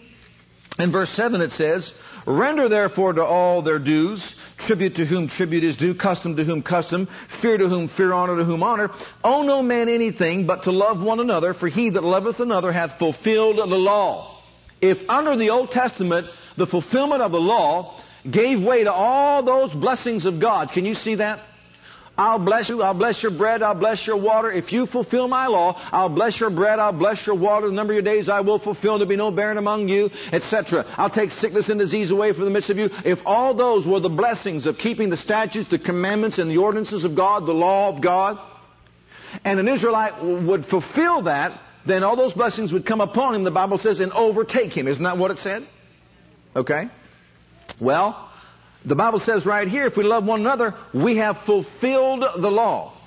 [0.78, 1.92] in verse 7 it says,
[2.28, 6.62] Render therefore to all their dues, tribute to whom tribute is due, custom to whom
[6.62, 7.08] custom,
[7.42, 8.90] fear to whom fear, honor to whom honor.
[9.24, 12.98] Owe no man anything but to love one another, for he that loveth another hath
[13.00, 14.42] fulfilled the law.
[14.82, 19.72] If under the Old Testament the fulfillment of the law gave way to all those
[19.74, 21.40] blessings of God, can you see that?
[22.18, 22.82] I'll bless you.
[22.82, 23.64] I'll bless your bread.
[23.64, 24.52] I'll bless your water.
[24.52, 26.78] If you fulfill my law, I'll bless your bread.
[26.78, 27.68] I'll bless your water.
[27.68, 28.98] The number of your days I will fulfill.
[28.98, 30.86] There'll be no barren among you, etc.
[30.98, 32.90] I'll take sickness and disease away from the midst of you.
[33.06, 37.06] If all those were the blessings of keeping the statutes, the commandments, and the ordinances
[37.06, 38.38] of God, the law of God,
[39.46, 43.52] and an Israelite would fulfill that, then all those blessings would come upon him, the
[43.52, 44.88] Bible says, and overtake him.
[44.88, 45.68] Isn't that what it said?
[46.56, 46.90] Okay?
[47.80, 48.31] Well,
[48.86, 52.98] the Bible says right here, if we love one another, we have fulfilled the law.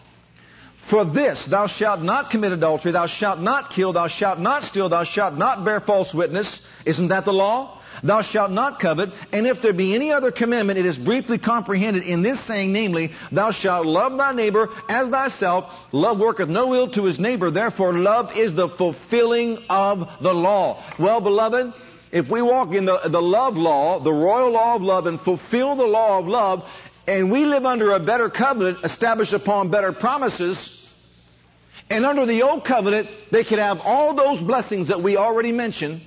[0.90, 4.88] For this, thou shalt not commit adultery, thou shalt not kill, thou shalt not steal,
[4.88, 6.60] thou shalt not bear false witness.
[6.84, 7.80] Isn't that the law?
[8.02, 12.02] Thou shalt not covet, and if there be any other commandment, it is briefly comprehended
[12.02, 15.72] in this saying, namely, Thou shalt love thy neighbor as thyself.
[15.92, 20.84] Love worketh no ill to his neighbor, therefore love is the fulfilling of the law.
[20.98, 21.72] Well, beloved,
[22.14, 25.74] if we walk in the, the love law, the royal law of love, and fulfill
[25.74, 26.62] the law of love,
[27.08, 30.88] and we live under a better covenant established upon better promises,
[31.90, 36.02] and under the old covenant, they could have all those blessings that we already mentioned.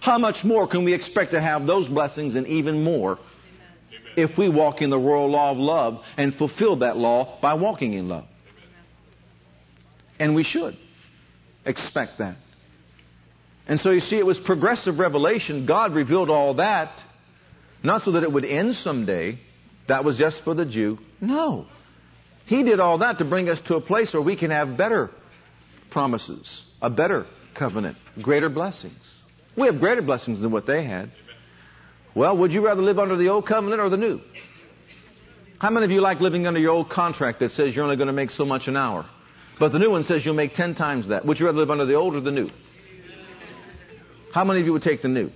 [0.00, 4.30] How much more can we expect to have those blessings and even more Amen.
[4.30, 7.94] if we walk in the royal law of love and fulfill that law by walking
[7.94, 8.24] in love?
[8.24, 8.84] Amen.
[10.18, 10.76] And we should
[11.64, 12.36] expect that.
[13.66, 15.66] And so you see, it was progressive revelation.
[15.66, 17.00] God revealed all that,
[17.82, 19.38] not so that it would end someday.
[19.88, 20.98] That was just for the Jew.
[21.20, 21.66] No.
[22.46, 25.10] He did all that to bring us to a place where we can have better
[25.90, 28.98] promises, a better covenant, greater blessings.
[29.56, 31.10] We have greater blessings than what they had.
[32.14, 34.20] Well, would you rather live under the old covenant or the new?
[35.58, 38.08] How many of you like living under your old contract that says you're only going
[38.08, 39.06] to make so much an hour?
[39.58, 41.24] But the new one says you'll make ten times that.
[41.24, 42.50] Would you rather live under the old or the new?
[44.34, 45.30] How many of you would take the new?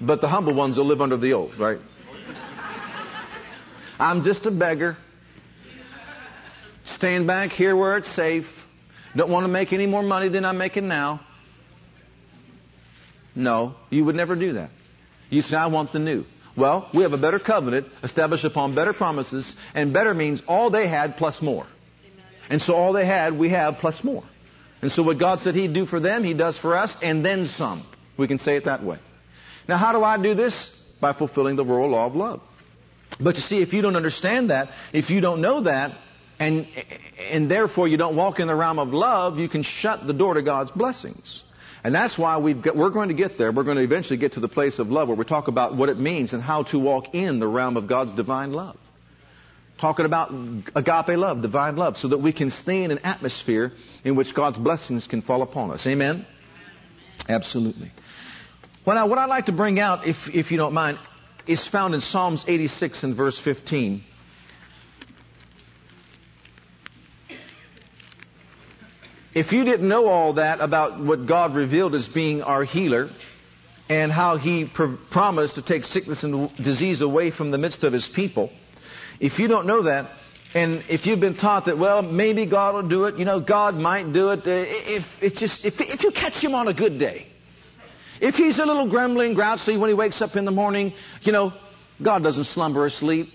[0.00, 1.78] But the humble ones will live under the old, right?
[3.96, 4.96] I'm just a beggar.
[6.96, 8.46] Staying back here where it's safe.
[9.14, 11.20] Don't want to make any more money than I'm making now.
[13.36, 14.70] No, you would never do that.
[15.30, 16.24] You say, I want the new.
[16.56, 20.88] Well, we have a better covenant established upon better promises, and better means all they
[20.88, 21.68] had plus more.
[22.50, 24.24] And so all they had, we have plus more.
[24.84, 27.46] And so what God said He'd do for them, He does for us, and then
[27.46, 27.86] some.
[28.18, 28.98] We can say it that way.
[29.66, 30.70] Now, how do I do this?
[31.00, 32.42] By fulfilling the royal law of love.
[33.18, 35.96] But you see, if you don't understand that, if you don't know that,
[36.38, 36.66] and,
[37.18, 40.34] and therefore you don't walk in the realm of love, you can shut the door
[40.34, 41.42] to God's blessings.
[41.82, 43.52] And that's why we are going to get there.
[43.52, 45.88] We're going to eventually get to the place of love where we talk about what
[45.88, 48.76] it means and how to walk in the realm of God's divine love
[49.80, 50.30] talking about
[50.74, 53.72] agape love, divine love, so that we can stay in an atmosphere
[54.04, 55.86] in which God's blessings can fall upon us.
[55.86, 56.26] Amen?
[57.28, 57.92] Absolutely.
[58.86, 60.98] Well, now, what I'd like to bring out, if, if you don't mind,
[61.46, 64.02] is found in Psalms 86 and verse 15.
[69.34, 73.10] If you didn't know all that about what God revealed as being our healer,
[73.88, 77.92] and how He pr- promised to take sickness and disease away from the midst of
[77.92, 78.50] His people,
[79.20, 80.10] if you don't know that,
[80.54, 83.74] and if you've been taught that, well, maybe God will do it, you know, God
[83.74, 86.98] might do it, uh, if it's just, if, if you catch him on a good
[86.98, 87.26] day,
[88.20, 91.52] if he's a little grumbling, grouchy when he wakes up in the morning, you know,
[92.02, 93.28] God doesn't slumber or sleep.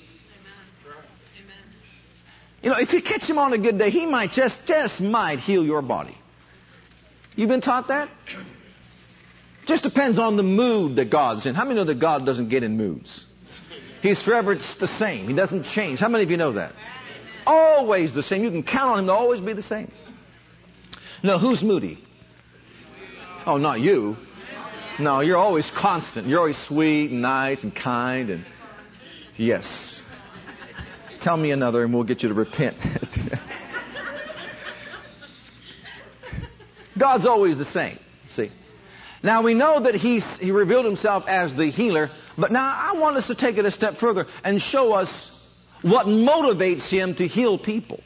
[2.61, 5.39] You know, if you catch him on a good day, he might just, just might
[5.39, 6.17] heal your body.
[7.35, 8.09] You've been taught that?
[9.65, 11.55] Just depends on the mood that God's in.
[11.55, 13.25] How many know that God doesn't get in moods?
[14.01, 15.27] He's forever the same.
[15.27, 15.99] He doesn't change.
[15.99, 16.73] How many of you know that?
[17.45, 18.43] Always the same.
[18.43, 19.91] You can count on him to always be the same.
[21.23, 22.03] Now, who's moody?
[23.45, 24.15] Oh, not you.
[24.99, 26.27] No, you're always constant.
[26.27, 28.45] You're always sweet and nice and kind and
[29.37, 30.01] yes.
[31.21, 32.77] Tell me another and we'll get you to repent.
[36.97, 37.97] God's always the same.
[38.29, 38.51] See?
[39.23, 43.17] Now we know that he's, he revealed himself as the healer, but now I want
[43.17, 45.09] us to take it a step further and show us
[45.81, 48.01] what motivates him to heal people.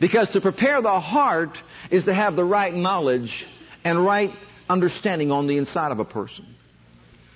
[0.00, 1.58] Because to prepare the heart
[1.90, 3.46] is to have the right knowledge
[3.84, 4.30] and right
[4.68, 6.46] understanding on the inside of a person.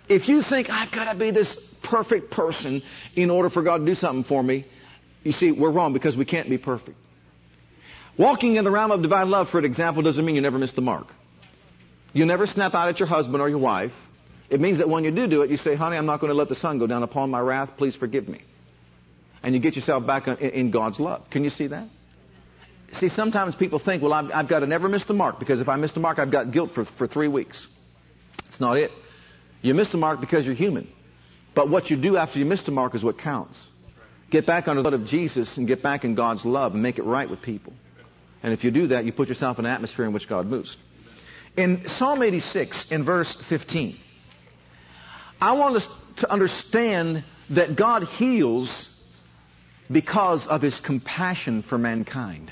[0.09, 2.83] If you think, I've got to be this perfect person
[3.15, 4.67] in order for God to do something for me,
[5.23, 6.97] you see, we're wrong because we can't be perfect.
[8.19, 10.83] Walking in the realm of divine love, for example, doesn't mean you never miss the
[10.83, 11.09] mark.
[12.13, 13.93] You never snap out at your husband or your wife.
[14.51, 16.37] It means that when you do do it, you say, honey, I'm not going to
[16.37, 17.71] let the sun go down upon my wrath.
[17.79, 18.43] Please forgive me.
[19.43, 21.23] And you get yourself back in God's love.
[21.31, 21.89] Can you see that?
[22.99, 25.69] See, sometimes people think, well, I've, I've got to never miss the mark because if
[25.69, 27.67] I miss the mark, I've got guilt for, for three weeks.
[28.49, 28.91] It's not it.
[29.63, 30.89] You miss the mark because you're human.
[31.55, 33.57] But what you do after you miss the mark is what counts.
[34.31, 36.99] Get back under the blood of Jesus and get back in God's love and make
[36.99, 37.73] it right with people.
[38.43, 40.77] And if you do that, you put yourself in an atmosphere in which God moves.
[41.57, 43.99] In Psalm 86, in verse 15,
[45.45, 45.87] I want us
[46.21, 48.89] to understand that God heals
[49.93, 52.51] because of his compassion for mankind.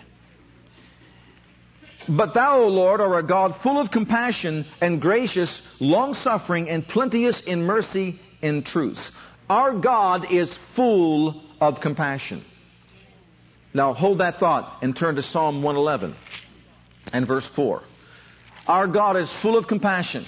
[2.06, 6.86] But thou, O Lord, are a God full of compassion and gracious, long suffering, and
[6.86, 9.00] plenteous in mercy and truth.
[9.48, 12.44] Our God is full of compassion.
[13.72, 16.14] Now hold that thought and turn to Psalm 111
[17.10, 17.84] and verse 4.
[18.66, 20.26] Our God is full of compassion.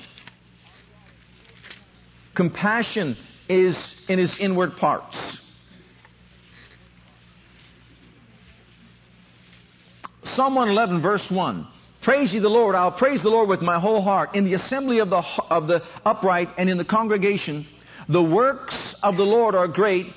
[2.34, 3.16] Compassion
[3.48, 3.76] is
[4.08, 5.16] in his inward parts.
[10.34, 11.66] Psalm 111 verse 1.
[12.02, 12.74] Praise ye the Lord.
[12.74, 14.34] I'll praise the Lord with my whole heart.
[14.34, 17.66] In the assembly of the, of the upright and in the congregation,
[18.08, 20.12] the works of the Lord are great,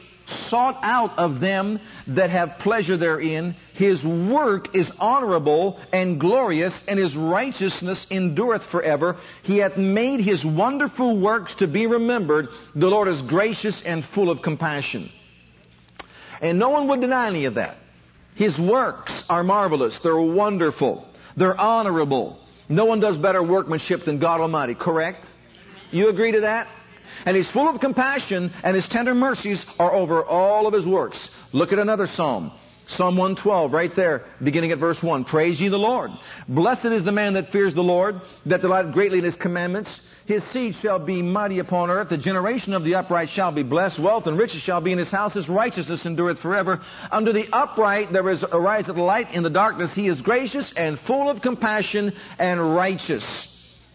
[0.49, 3.55] sought out of them that have pleasure therein.
[3.73, 9.17] His work is honorable and glorious, and his righteousness endureth forever.
[9.43, 12.47] He hath made his wonderful works to be remembered.
[12.75, 15.11] The Lord is gracious and full of compassion.
[16.41, 17.77] And no one would deny any of that.
[18.35, 19.99] His works are marvelous.
[20.03, 21.07] They're wonderful.
[21.35, 22.39] They're honorable.
[22.69, 25.25] No one does better workmanship than God Almighty, correct?
[25.91, 26.67] You agree to that?
[27.25, 31.29] And he's full of compassion, and his tender mercies are over all of his works.
[31.53, 32.51] Look at another psalm.
[32.87, 35.25] Psalm 112, right there, beginning at verse 1.
[35.25, 36.09] Praise ye the Lord.
[36.47, 39.89] Blessed is the man that fears the Lord, that delighteth greatly in his commandments.
[40.25, 42.09] His seed shall be mighty upon earth.
[42.09, 43.97] The generation of the upright shall be blessed.
[43.97, 45.33] Wealth and riches shall be in his house.
[45.33, 46.81] His righteousness endureth forever.
[47.11, 49.93] Under the upright there is ariseth light in the darkness.
[49.93, 53.25] He is gracious and full of compassion and righteous.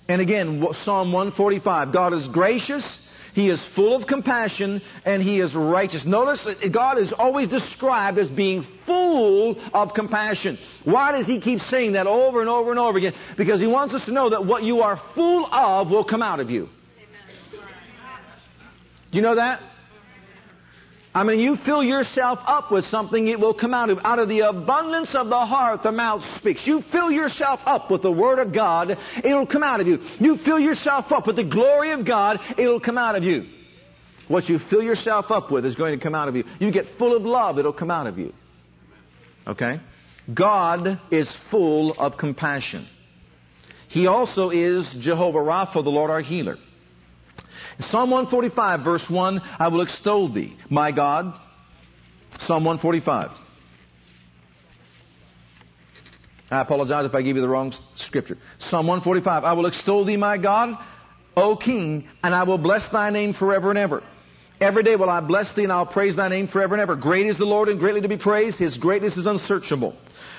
[0.09, 1.93] And again, Psalm 145.
[1.93, 2.85] God is gracious.
[3.35, 6.05] He is full of compassion and he is righteous.
[6.05, 10.59] Notice that God is always described as being full of compassion.
[10.85, 13.15] Why does he keep saying that over and over and over again?
[13.37, 16.41] Because he wants us to know that what you are full of will come out
[16.41, 16.69] of you.
[19.11, 19.61] Do you know that?
[21.15, 24.29] I mean, you fill yourself up with something, it will come out of out of
[24.29, 26.67] the abundance of the heart, the mouth speaks.
[26.67, 29.99] You fill yourself up with the Word of God, it'll come out of you.
[30.19, 33.45] You fill yourself up with the glory of God, it'll come out of you.
[34.29, 36.45] What you fill yourself up with is going to come out of you.
[36.59, 38.33] You get full of love, it'll come out of you.
[39.47, 39.81] Okay?
[40.33, 42.87] God is full of compassion.
[43.89, 46.57] He also is Jehovah Rapha, the Lord our healer.
[47.91, 51.39] Psalm 145, verse 1, I will extol thee, my God.
[52.41, 53.31] Psalm 145.
[56.51, 58.37] I apologize if I give you the wrong scripture.
[58.59, 60.77] Psalm 145, I will extol thee, my God,
[61.37, 64.03] O King, and I will bless thy name forever and ever.
[64.61, 66.95] Every day will I bless thee and I'll praise thy name forever and ever.
[66.95, 68.59] Great is the Lord and greatly to be praised.
[68.59, 69.97] His greatness is unsearchable.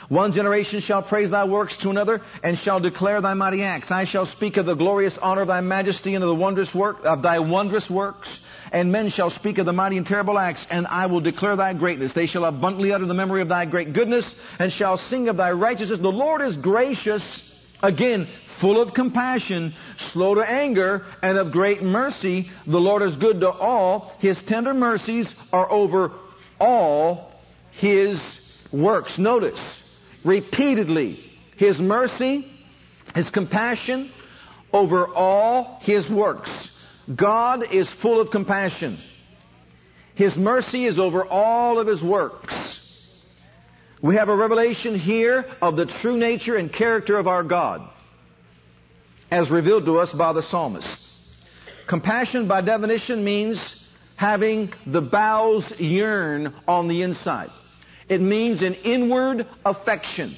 [0.09, 3.91] One generation shall praise thy works to another and shall declare thy mighty acts.
[3.91, 6.97] I shall speak of the glorious honor of thy majesty and of the wondrous work
[7.03, 8.39] of thy wondrous works.
[8.71, 11.73] And men shall speak of the mighty and terrible acts, and I will declare thy
[11.73, 12.13] greatness.
[12.13, 14.25] They shall abundantly utter the memory of thy great goodness,
[14.57, 15.99] and shall sing of thy righteousness.
[15.99, 17.23] The Lord is gracious,
[17.83, 18.27] again,
[18.59, 19.75] full of compassion,
[20.11, 22.49] slow to anger, and of great mercy.
[22.65, 24.11] The Lord is good to all.
[24.19, 26.11] His tender mercies are over
[26.59, 27.31] all
[27.73, 28.19] his
[28.71, 29.19] works.
[29.19, 29.59] Notice,
[30.23, 31.19] repeatedly.
[31.57, 32.45] His mercy,
[33.15, 34.11] His compassion
[34.71, 36.51] over all His works.
[37.13, 38.97] God is full of compassion.
[40.15, 42.79] His mercy is over all of His works.
[44.01, 47.89] We have a revelation here of the true nature and character of our God
[49.31, 50.87] as revealed to us by the psalmist.
[51.87, 53.57] Compassion by definition means
[54.15, 57.49] having the bowels yearn on the inside.
[58.09, 60.35] It means an inward affection.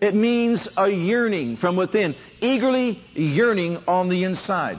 [0.00, 4.78] It means a yearning from within, eagerly yearning on the inside.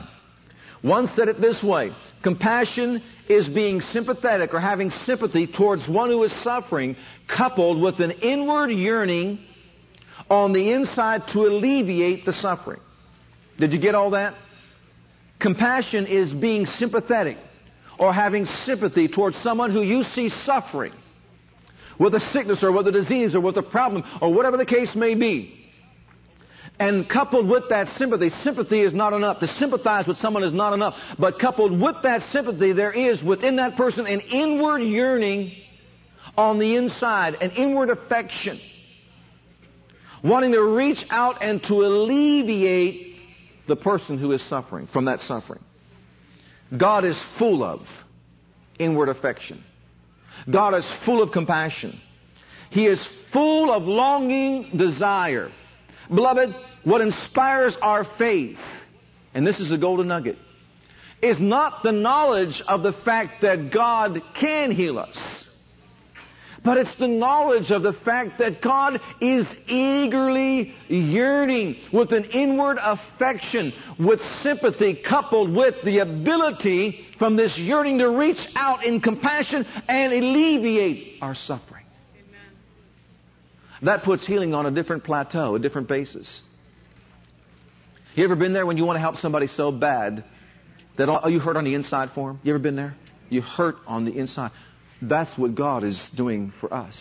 [0.81, 6.23] One said it this way compassion is being sympathetic or having sympathy towards one who
[6.23, 6.95] is suffering,
[7.27, 9.39] coupled with an inward yearning
[10.29, 12.79] on the inside to alleviate the suffering.
[13.57, 14.35] Did you get all that?
[15.39, 17.37] Compassion is being sympathetic
[17.97, 20.93] or having sympathy towards someone who you see suffering
[21.99, 24.93] with a sickness or with a disease or with a problem or whatever the case
[24.95, 25.53] may be.
[26.79, 29.39] And coupled with that sympathy, sympathy is not enough.
[29.39, 30.95] To sympathize with someone is not enough.
[31.17, 35.53] But coupled with that sympathy, there is within that person an inward yearning
[36.37, 38.59] on the inside, an inward affection,
[40.23, 43.15] wanting to reach out and to alleviate
[43.67, 45.63] the person who is suffering from that suffering.
[46.75, 47.81] God is full of
[48.77, 49.63] inward affection.
[50.49, 51.99] God is full of compassion.
[52.69, 55.51] He is full of longing desire.
[56.09, 58.59] Beloved, what inspires our faith,
[59.33, 60.37] and this is a golden nugget,
[61.21, 65.46] is not the knowledge of the fact that God can heal us.
[66.67, 72.77] But it's the knowledge of the fact that God is eagerly yearning with an inward
[72.81, 79.65] affection, with sympathy coupled with the ability from this yearning to reach out in compassion
[79.87, 81.85] and alleviate our suffering.
[82.15, 82.41] Amen.
[83.83, 86.41] That puts healing on a different plateau, a different basis.
[88.15, 90.25] You ever been there when you want to help somebody so bad
[90.97, 92.41] that all, you hurt on the inside for them?
[92.43, 92.97] You ever been there?
[93.29, 94.51] You hurt on the inside.
[95.01, 96.97] That's what God is doing for us.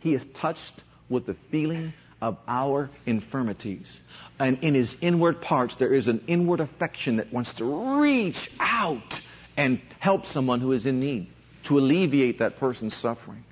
[0.00, 3.90] He is touched with the feeling of our infirmities.
[4.38, 9.14] And in his inward parts, there is an inward affection that wants to reach out
[9.56, 11.28] and help someone who is in need,
[11.66, 13.44] to alleviate that person's suffering.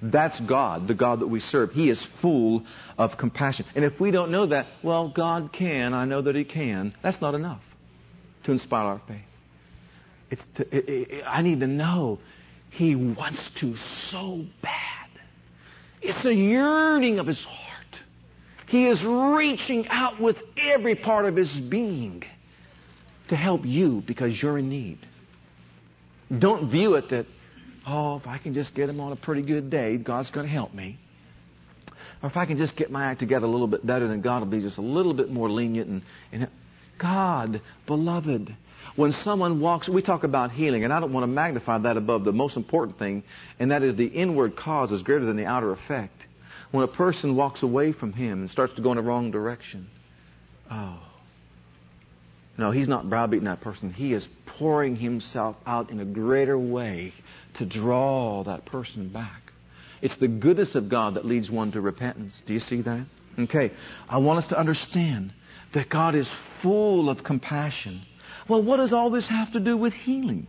[0.00, 1.72] That's God, the God that we serve.
[1.72, 2.64] He is full
[2.96, 3.66] of compassion.
[3.74, 7.20] And if we don't know that, well, God can, I know that He can, that's
[7.20, 7.62] not enough
[8.44, 9.22] to inspire our faith.
[10.30, 12.20] It's to, it, it, I need to know
[12.70, 15.08] he wants to so bad.
[16.00, 17.64] It's a yearning of his heart.
[18.68, 22.22] He is reaching out with every part of his being
[23.28, 24.98] to help you because you're in need.
[26.36, 27.26] Don't view it that,
[27.86, 30.52] oh, if I can just get him on a pretty good day, God's going to
[30.52, 30.98] help me.
[32.22, 34.40] Or if I can just get my act together a little bit better, then God
[34.40, 35.88] will be just a little bit more lenient.
[35.88, 36.02] And,
[36.32, 36.48] and
[36.98, 38.54] God, beloved,
[38.98, 42.24] when someone walks, we talk about healing, and I don't want to magnify that above
[42.24, 43.22] the most important thing,
[43.60, 46.20] and that is the inward cause is greater than the outer effect.
[46.72, 49.86] When a person walks away from Him and starts to go in the wrong direction,
[50.68, 50.98] oh,
[52.58, 53.92] no, He's not browbeating that person.
[53.92, 57.12] He is pouring Himself out in a greater way
[57.58, 59.52] to draw that person back.
[60.02, 62.34] It's the goodness of God that leads one to repentance.
[62.46, 63.06] Do you see that?
[63.38, 63.70] Okay.
[64.08, 65.32] I want us to understand
[65.72, 66.28] that God is
[66.62, 68.02] full of compassion
[68.48, 70.46] well, what does all this have to do with healing?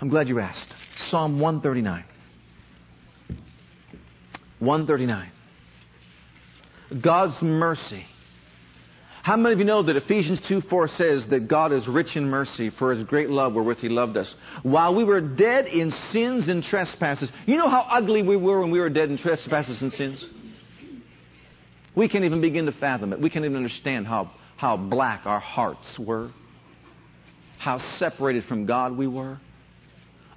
[0.00, 0.72] I'm glad you asked.
[1.08, 2.04] Psalm 139.
[4.58, 5.30] 139.
[7.02, 8.04] God's mercy.
[9.22, 12.28] How many of you know that Ephesians 2 4 says that God is rich in
[12.28, 14.32] mercy for his great love wherewith he loved us?
[14.62, 17.30] While we were dead in sins and trespasses.
[17.44, 20.24] You know how ugly we were when we were dead in trespasses and sins?
[21.96, 23.20] We can't even begin to fathom it.
[23.20, 26.30] We can't even understand how, how black our hearts were
[27.66, 29.38] how separated from God we were?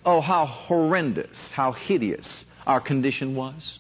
[0.04, 3.78] Oh, how horrendous, how hideous our condition was.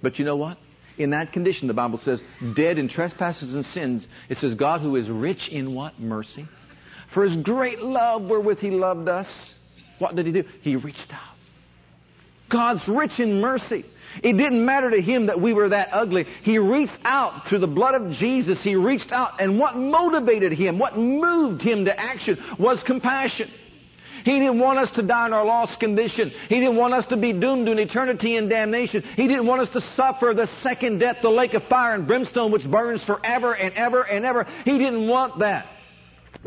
[0.00, 0.58] But you know what?
[0.96, 2.22] In that condition, the Bible says,
[2.54, 5.98] dead in trespasses and sins, it says, God who is rich in what?
[5.98, 6.46] Mercy.
[7.12, 9.26] For his great love wherewith he loved us,
[9.98, 10.44] what did he do?
[10.62, 11.34] He reached out.
[12.48, 13.84] God's rich in mercy.
[14.22, 16.26] It didn't matter to him that we were that ugly.
[16.42, 18.62] He reached out through the blood of Jesus.
[18.62, 23.50] He reached out, and what motivated him, what moved him to action was compassion.
[24.24, 26.30] He didn't want us to die in our lost condition.
[26.48, 29.02] He didn't want us to be doomed to an eternity in damnation.
[29.02, 32.50] He didn't want us to suffer the second death, the lake of fire and brimstone,
[32.50, 34.46] which burns forever and ever and ever.
[34.64, 35.66] He didn't want that.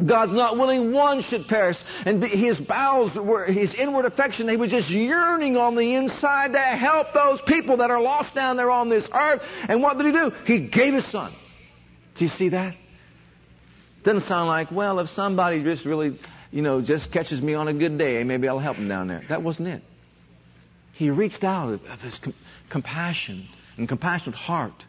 [0.06, 1.78] God's not willing one should perish.
[2.06, 6.60] And his bowels were, his inward affection, he was just yearning on the inside to
[6.60, 9.42] help those people that are lost down there on this earth.
[9.68, 10.32] And what did he do?
[10.46, 11.34] He gave his son.
[12.18, 12.76] Do you see that?
[14.04, 16.20] Doesn't sound like, well, if somebody just really,
[16.52, 19.24] you know, just catches me on a good day, maybe I'll help him down there.
[19.30, 19.84] That wasn't it.
[20.94, 22.34] He reached out of his com-
[22.70, 24.86] compassion and compassionate heart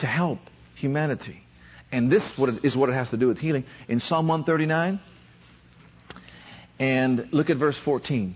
[0.00, 0.38] to help
[0.74, 1.42] humanity.
[1.92, 2.22] And this
[2.62, 3.64] is what it has to do with healing.
[3.88, 5.00] In Psalm 139,
[6.78, 8.34] and look at verse 14.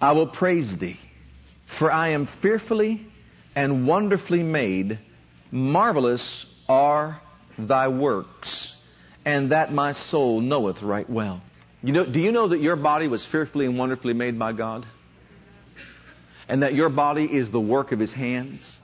[0.00, 0.98] I will praise thee,
[1.78, 3.06] for I am fearfully
[3.56, 4.98] and wonderfully made.
[5.50, 7.20] Marvelous are
[7.58, 8.72] thy works,
[9.24, 11.42] and that my soul knoweth right well.
[11.82, 14.86] You know, do you know that your body was fearfully and wonderfully made by God?
[16.48, 18.78] And that your body is the work of His hands?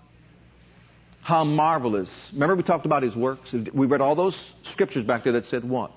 [1.22, 2.10] How marvelous.
[2.32, 3.54] Remember we talked about His works?
[3.72, 4.36] We read all those
[4.72, 5.92] scriptures back there that said what?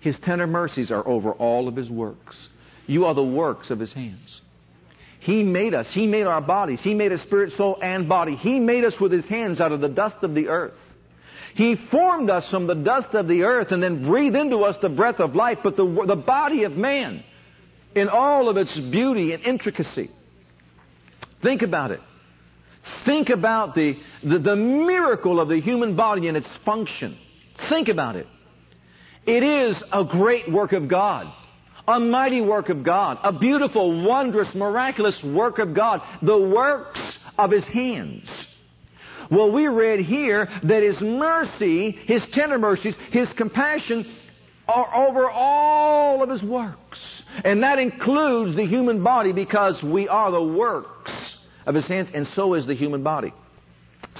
[0.00, 2.48] His tender mercies are over all of His works.
[2.86, 4.42] You are the works of His hands.
[5.20, 5.92] He made us.
[5.92, 6.80] He made our bodies.
[6.82, 8.36] He made us spirit, soul, and body.
[8.36, 10.78] He made us with His hands out of the dust of the earth.
[11.54, 14.90] He formed us from the dust of the earth and then breathed into us the
[14.90, 15.60] breath of life.
[15.64, 17.24] But the, the body of man,
[17.94, 20.10] in all of its beauty and intricacy,
[21.42, 22.00] think about it.
[23.04, 27.16] Think about the, the, the miracle of the human body and its function.
[27.68, 28.26] Think about it.
[29.26, 31.32] It is a great work of God.
[31.88, 33.18] A mighty work of God.
[33.22, 36.02] A beautiful, wondrous, miraculous work of God.
[36.22, 38.28] The works of His hands.
[39.30, 44.06] Well, we read here that His mercy, His tender mercies, His compassion
[44.68, 47.22] are over all of His works.
[47.44, 51.12] And that includes the human body because we are the works
[51.66, 53.32] of His hands and so is the human body.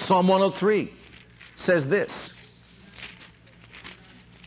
[0.05, 0.92] Psalm 103
[1.57, 2.12] says this.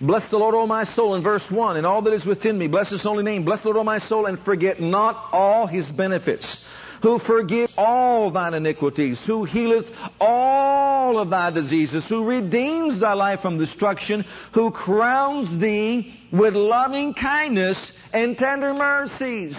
[0.02, 2.68] Bless the Lord, O my soul, in verse 1, and all that is within me.
[2.68, 3.44] Bless His holy name.
[3.44, 6.66] Bless the Lord, O my soul, and forget not all His benefits
[7.02, 9.86] who forgives all thine iniquities, who healeth
[10.20, 17.14] all of thy diseases, who redeems thy life from destruction, who crowns thee with loving
[17.14, 19.58] kindness and tender mercies.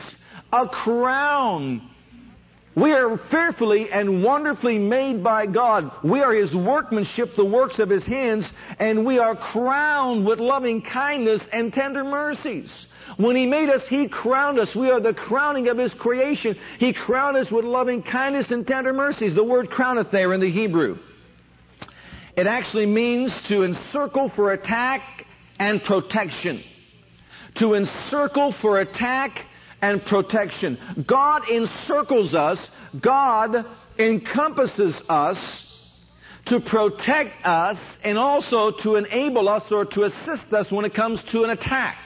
[0.53, 1.90] A crown.
[2.77, 5.91] We are fearfully and wonderfully made by God.
[6.05, 10.83] We are His workmanship, the works of His hands, and we are crowned with loving
[10.83, 12.71] kindness and tender mercies.
[13.17, 14.75] When He made us, He crowned us.
[14.77, 16.57] We are the crowning of His creation.
[16.79, 19.35] He crowned us with loving kindness and tender mercies.
[19.35, 20.99] The word crowneth there in the Hebrew.
[22.37, 25.27] It actually means to encircle for attack
[25.59, 26.63] and protection.
[27.57, 29.45] To encircle for attack
[29.83, 30.79] and protection.
[31.07, 32.59] God encircles us.
[33.01, 33.65] God
[33.99, 35.39] encompasses us
[36.47, 41.23] to protect us and also to enable us or to assist us when it comes
[41.25, 41.99] to an attack.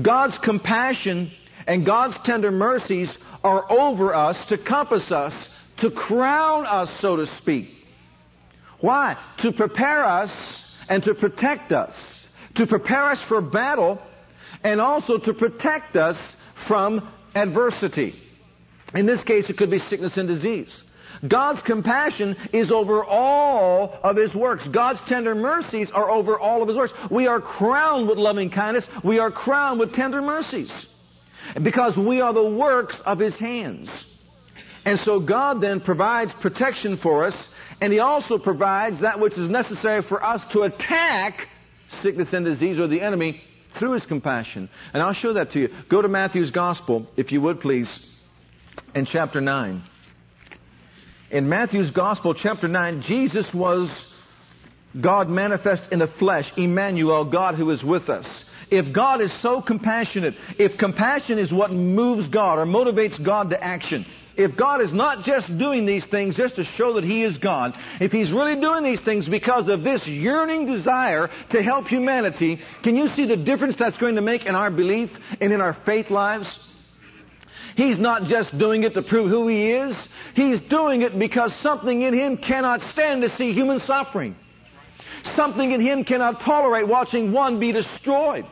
[0.00, 1.30] God's compassion
[1.66, 5.34] and God's tender mercies are over us to compass us,
[5.78, 7.70] to crown us, so to speak.
[8.80, 9.16] Why?
[9.38, 10.30] To prepare us
[10.88, 11.94] and to protect us.
[12.56, 14.00] To prepare us for battle
[14.62, 16.16] and also to protect us
[16.68, 18.14] from adversity.
[18.94, 20.84] In this case, it could be sickness and disease.
[21.26, 24.68] God's compassion is over all of His works.
[24.68, 26.92] God's tender mercies are over all of His works.
[27.10, 28.86] We are crowned with loving kindness.
[29.02, 30.72] We are crowned with tender mercies.
[31.60, 33.88] Because we are the works of His hands.
[34.84, 37.36] And so God then provides protection for us,
[37.80, 41.48] and He also provides that which is necessary for us to attack
[42.00, 43.42] sickness and disease or the enemy
[43.78, 44.68] through His compassion.
[44.92, 45.68] And I'll show that to you.
[45.88, 47.88] Go to Matthew's Gospel, if you would please,
[48.94, 49.82] in chapter 9
[51.30, 53.90] in Matthew's Gospel, chapter 9, Jesus was
[54.98, 58.26] God manifest in the flesh, Emmanuel, God who is with us.
[58.70, 63.62] If God is so compassionate, if compassion is what moves God or motivates God to
[63.62, 64.06] action,
[64.38, 67.74] if God is not just doing these things just to show that He is God,
[68.00, 72.94] if He's really doing these things because of this yearning desire to help humanity, can
[72.94, 75.10] you see the difference that's going to make in our belief
[75.40, 76.58] and in our faith lives?
[77.76, 79.96] He's not just doing it to prove who He is.
[80.34, 84.36] He's doing it because something in Him cannot stand to see human suffering.
[85.34, 88.46] Something in Him cannot tolerate watching one be destroyed.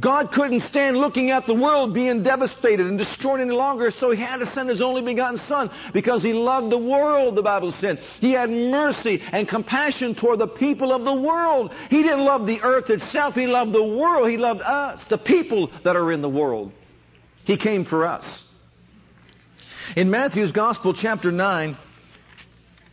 [0.00, 4.20] God couldn't stand looking at the world being devastated and destroyed any longer, so He
[4.20, 8.00] had to send His only begotten Son because He loved the world, the Bible said.
[8.20, 11.72] He had mercy and compassion toward the people of the world.
[11.90, 14.30] He didn't love the earth itself, He loved the world.
[14.30, 16.72] He loved us, the people that are in the world.
[17.44, 18.24] He came for us.
[19.96, 21.76] In Matthew's Gospel, chapter 9,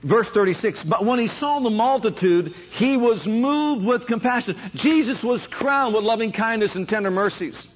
[0.03, 4.55] verse 36, but when he saw the multitude, he was moved with compassion.
[4.75, 7.67] Jesus was crowned with loving kindness and tender mercies.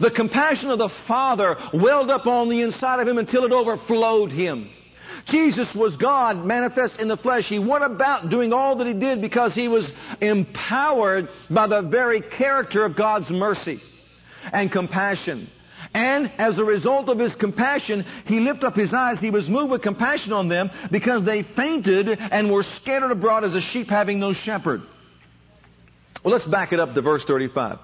[0.00, 4.30] The compassion of the Father welled up on the inside of him until it overflowed
[4.30, 4.70] him.
[5.26, 7.48] Jesus was God manifest in the flesh.
[7.48, 9.90] He went about doing all that he did because he was
[10.20, 13.80] empowered by the very character of God's mercy
[14.52, 15.48] and compassion.
[15.92, 19.18] And as a result of his compassion, he lifted up his eyes.
[19.18, 23.54] He was moved with compassion on them because they fainted and were scattered abroad as
[23.54, 24.82] a sheep having no shepherd.
[26.22, 27.78] Well, let's back it up to verse 35.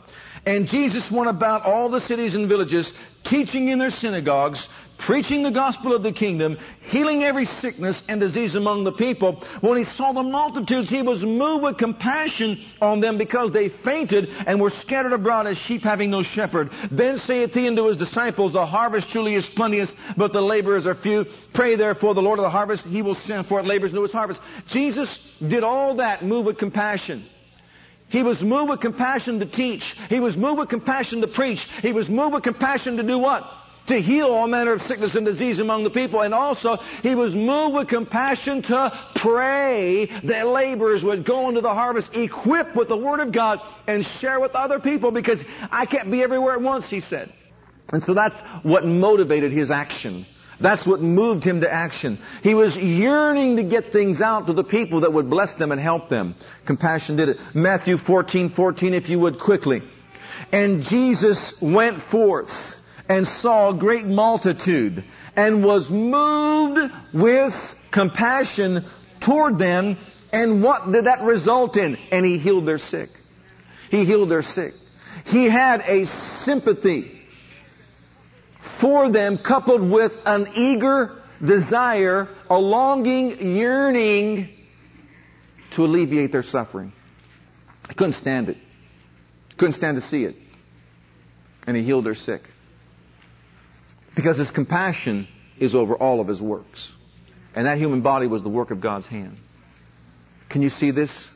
[0.44, 2.92] And Jesus went about all the cities and villages,
[3.24, 4.68] teaching in their synagogues,
[4.98, 6.56] preaching the gospel of the kingdom,
[6.88, 9.44] healing every sickness and disease among the people.
[9.60, 14.28] When he saw the multitudes, he was moved with compassion on them because they fainted
[14.46, 16.70] and were scattered abroad as sheep having no shepherd.
[16.90, 20.94] Then saith he unto his disciples, The harvest truly is plenteous, but the laborers are
[20.94, 21.26] few.
[21.54, 24.40] Pray therefore the Lord of the harvest, he will send forth laborers into his harvest.
[24.68, 25.08] Jesus
[25.40, 27.26] did all that moved with compassion.
[28.08, 29.96] He was moved with compassion to teach.
[30.08, 31.66] He was moved with compassion to preach.
[31.82, 33.44] He was moved with compassion to do what?
[33.88, 36.22] To heal all manner of sickness and disease among the people.
[36.22, 41.74] And also, he was moved with compassion to pray that laborers would go into the
[41.74, 46.10] harvest equipped with the Word of God and share with other people because I can't
[46.10, 47.32] be everywhere at once, he said.
[47.92, 50.26] And so that's what motivated his action.
[50.60, 52.18] That's what moved him to action.
[52.42, 55.80] He was yearning to get things out to the people that would bless them and
[55.80, 56.34] help them.
[56.66, 57.36] Compassion did it.
[57.54, 59.82] Matthew 14, 14, if you would quickly.
[60.52, 62.50] And Jesus went forth
[63.08, 65.04] and saw a great multitude
[65.36, 67.54] and was moved with
[67.92, 68.84] compassion
[69.20, 69.96] toward them.
[70.32, 71.96] And what did that result in?
[72.10, 73.10] And he healed their sick.
[73.90, 74.74] He healed their sick.
[75.26, 76.06] He had a
[76.44, 77.20] sympathy
[78.80, 84.50] for them coupled with an eager desire, a longing, yearning
[85.74, 86.92] to alleviate their suffering.
[87.88, 88.56] I couldn't stand it.
[89.56, 90.34] Couldn't stand to see it.
[91.66, 92.42] And he healed their sick.
[94.16, 95.28] Because his compassion
[95.60, 96.90] is over all of his works.
[97.54, 99.38] And that human body was the work of God's hand.
[100.48, 101.26] Can you see this?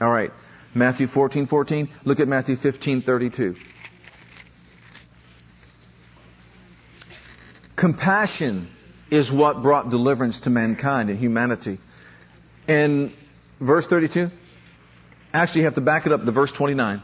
[0.00, 0.30] All right.
[0.74, 1.88] Matthew 14, 14.
[2.04, 3.56] Look at Matthew 15, 32.
[7.76, 8.68] Compassion
[9.10, 11.78] is what brought deliverance to mankind and humanity.
[12.66, 13.14] In
[13.60, 14.28] verse 32,
[15.32, 17.02] actually you have to back it up to verse 29.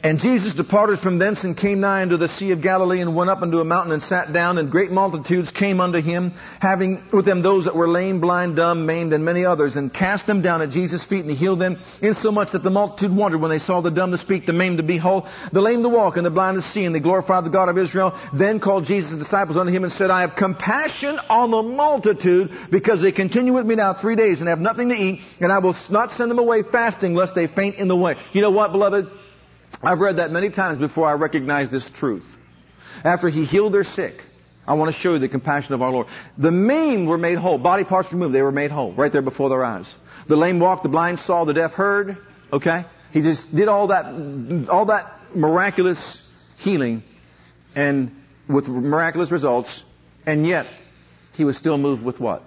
[0.00, 3.30] And Jesus departed from thence and came nigh unto the Sea of Galilee and went
[3.30, 7.24] up into a mountain and sat down and great multitudes came unto him, having with
[7.24, 10.62] them those that were lame, blind, dumb, maimed, and many others, and cast them down
[10.62, 13.80] at Jesus' feet and he healed them, insomuch that the multitude wondered when they saw
[13.80, 16.30] the dumb to speak, the maimed to be whole, the lame to walk, and the
[16.30, 18.16] blind to see, and they glorified the God of Israel.
[18.32, 23.02] Then called Jesus' disciples unto him and said, I have compassion on the multitude because
[23.02, 25.74] they continue with me now three days and have nothing to eat, and I will
[25.90, 28.14] not send them away fasting lest they faint in the way.
[28.32, 29.17] You know what, beloved?
[29.82, 32.24] I've read that many times before I recognized this truth.
[33.04, 34.14] After he healed their sick,
[34.66, 36.08] I want to show you the compassion of our Lord.
[36.36, 39.48] The maimed were made whole, body parts removed, they were made whole, right there before
[39.48, 39.86] their eyes.
[40.28, 42.18] The lame walked, the blind saw, the deaf heard.
[42.52, 42.84] Okay?
[43.12, 46.22] He just did all that, all that miraculous
[46.58, 47.02] healing
[47.74, 48.10] and
[48.48, 49.82] with miraculous results,
[50.26, 50.66] and yet
[51.34, 52.42] he was still moved with what?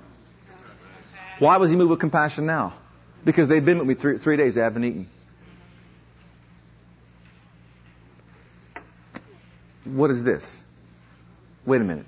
[1.40, 2.78] Why was he moved with compassion now?
[3.26, 5.10] Because they've been with me three, three days, they haven't eaten.
[9.86, 10.44] What is this?
[11.66, 12.06] Wait a minute.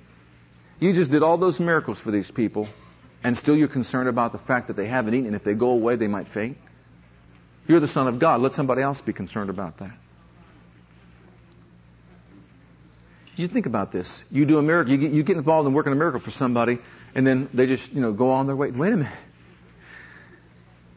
[0.79, 2.67] You just did all those miracles for these people,
[3.23, 5.95] and still you're concerned about the fact that they haven't eaten, if they go away,
[5.95, 6.57] they might faint?
[7.67, 8.41] You're the Son of God.
[8.41, 9.93] Let somebody else be concerned about that.
[13.35, 14.23] You think about this.
[14.29, 14.91] You do a miracle.
[14.91, 16.79] You get, you get involved in working a miracle for somebody,
[17.15, 18.69] and then they just, you know, go on their way.
[18.71, 19.13] Wait a minute.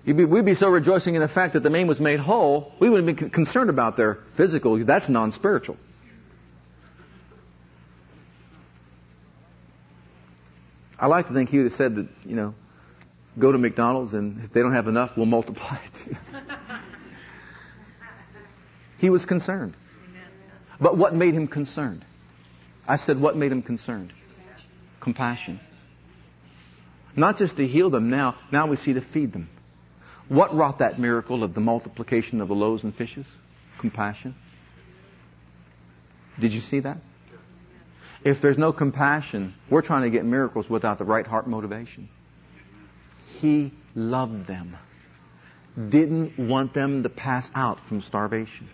[0.05, 2.91] Be, we'd be so rejoicing in the fact that the man was made whole, we
[2.91, 4.85] wouldn't be concerned about their physical.
[4.85, 5.77] That's non-spiritual.
[10.99, 12.55] I like to think he would have said that, you know,
[13.39, 16.17] go to McDonald's and if they don't have enough, we'll multiply it.
[18.99, 19.77] he was concerned.
[20.81, 22.05] But what made him concerned?
[22.87, 24.13] I said, what made him concerned?
[25.01, 25.61] Compassion.
[27.17, 29.49] Not just to heal them now, now we see to feed them.
[30.29, 33.27] What wrought that miracle of the multiplication of the loaves and fishes?
[33.81, 34.35] Compassion.
[36.39, 36.99] Did you see that?
[38.25, 42.09] If there's no compassion, we're trying to get miracles without the right heart motivation.
[43.39, 44.77] He loved them.
[45.77, 48.69] Didn't want them to pass out from starvation,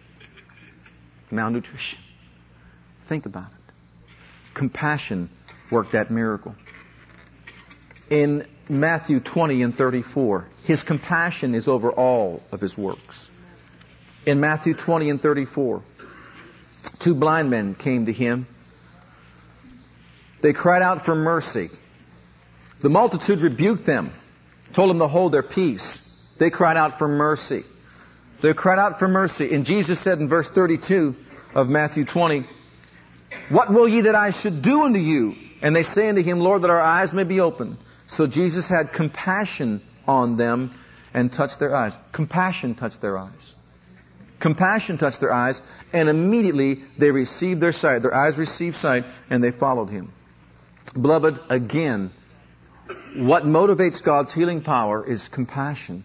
[1.30, 1.98] malnutrition.
[3.08, 4.54] Think about it.
[4.54, 5.28] Compassion
[5.70, 6.54] worked that miracle.
[8.08, 13.30] In Matthew 20 and 34, his compassion is over all of his works.
[14.24, 15.82] In Matthew 20 and 34,
[17.00, 18.46] two blind men came to him
[20.42, 21.68] they cried out for mercy.
[22.82, 24.12] The multitude rebuked them,
[24.74, 25.98] told them to hold their peace.
[26.38, 27.62] They cried out for mercy.
[28.42, 29.54] They cried out for mercy.
[29.54, 31.14] And Jesus said in verse 32
[31.54, 32.44] of Matthew 20,
[33.50, 35.34] What will ye that I should do unto you?
[35.62, 37.76] And they say unto him, Lord, that our eyes may be opened.
[38.08, 40.74] So Jesus had compassion on them
[41.14, 41.92] and touched their eyes.
[42.12, 43.54] Compassion touched their eyes.
[44.40, 45.60] Compassion touched their eyes,
[45.92, 48.02] and immediately they received their sight.
[48.02, 50.12] Their eyes received sight, and they followed him.
[50.94, 52.12] Beloved, again,
[53.16, 56.04] What motivates God's healing power is compassion.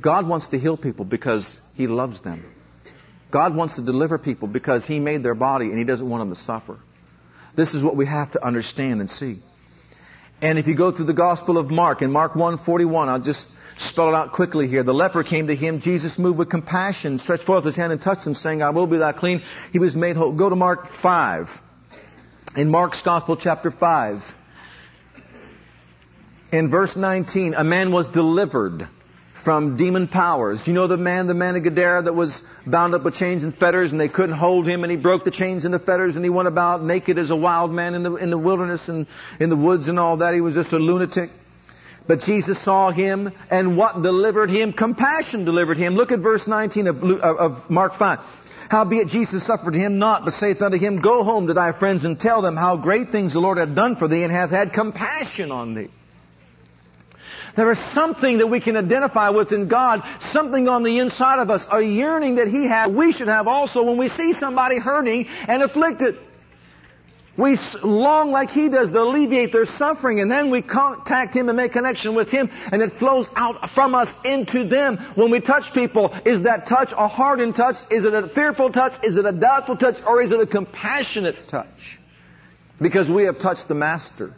[0.00, 2.44] God wants to heal people because He loves them.
[3.30, 6.34] God wants to deliver people because He made their body and He doesn't want them
[6.34, 6.78] to suffer.
[7.56, 9.42] This is what we have to understand and see.
[10.40, 13.48] And if you go through the Gospel of Mark, in Mark 1:41, I'll just
[13.90, 14.84] spell it out quickly here.
[14.84, 15.80] The leper came to him.
[15.80, 18.98] Jesus moved with compassion, stretched forth his hand and touched him, saying, I will be
[18.98, 19.42] thou clean.
[19.72, 20.32] He was made whole.
[20.32, 21.48] Go to Mark 5.
[22.58, 24.20] In Mark's Gospel, chapter 5.
[26.50, 28.88] In verse 19, a man was delivered
[29.44, 30.60] from demon powers.
[30.66, 33.56] You know the man, the man of Gadara that was bound up with chains and
[33.56, 36.24] fetters and they couldn't hold him and he broke the chains and the fetters and
[36.24, 39.06] he went about naked as a wild man in the, in the wilderness and
[39.38, 40.34] in the woods and all that.
[40.34, 41.30] He was just a lunatic.
[42.08, 44.72] But Jesus saw him and what delivered him?
[44.72, 45.94] Compassion delivered him.
[45.94, 48.18] Look at verse 19 of, of Mark 5.
[48.68, 52.20] Howbeit Jesus suffered him not, but saith unto him, Go home to thy friends and
[52.20, 55.50] tell them how great things the Lord hath done for thee and hath had compassion
[55.50, 55.88] on thee.
[57.56, 60.02] There is something that we can identify with in God,
[60.32, 62.90] something on the inside of us, a yearning that He has.
[62.90, 66.18] We should have also when we see somebody hurting and afflicted.
[67.38, 71.56] We long like He does to alleviate their suffering, and then we contact Him and
[71.56, 74.98] make connection with Him, and it flows out from us into them.
[75.14, 77.76] When we touch people, is that touch a hardened touch?
[77.92, 78.92] Is it a fearful touch?
[79.04, 80.02] Is it a doubtful touch?
[80.04, 82.00] Or is it a compassionate touch?
[82.80, 84.34] Because we have touched the Master.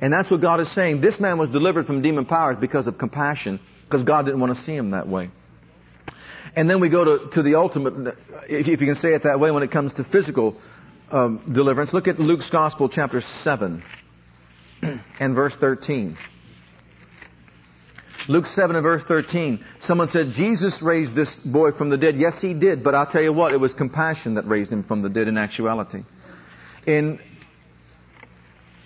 [0.00, 1.02] And that's what God is saying.
[1.02, 4.62] This man was delivered from demon powers because of compassion, because God didn't want to
[4.62, 5.30] see him that way.
[6.56, 8.16] And then we go to, to the ultimate,
[8.48, 10.56] if you can say it that way, when it comes to physical
[11.14, 11.92] deliverance.
[11.92, 13.82] Look at Luke's Gospel, chapter 7
[15.20, 16.16] and verse 13.
[18.28, 19.64] Luke 7 and verse 13.
[19.80, 22.16] Someone said, Jesus raised this boy from the dead.
[22.16, 25.02] Yes, he did, but I'll tell you what, it was compassion that raised him from
[25.02, 26.04] the dead in actuality.
[26.86, 27.20] In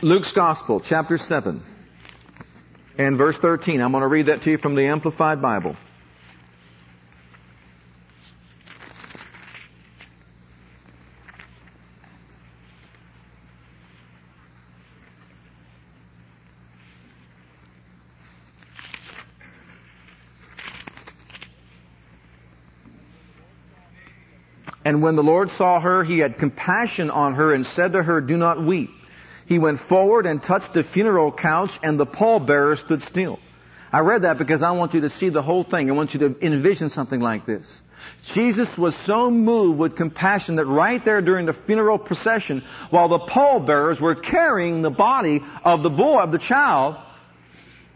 [0.02, 1.62] Luke's Gospel, chapter 7,
[2.98, 3.80] and verse 13.
[3.80, 5.76] I'm going to read that to you from the Amplified Bible.
[24.88, 28.22] And when the Lord saw her, he had compassion on her and said to her,
[28.22, 28.88] Do not weep.
[29.44, 33.38] He went forward and touched the funeral couch and the pallbearer stood still.
[33.92, 35.90] I read that because I want you to see the whole thing.
[35.90, 37.82] I want you to envision something like this.
[38.32, 43.18] Jesus was so moved with compassion that right there during the funeral procession, while the
[43.18, 46.96] pallbearers were carrying the body of the boy, of the child,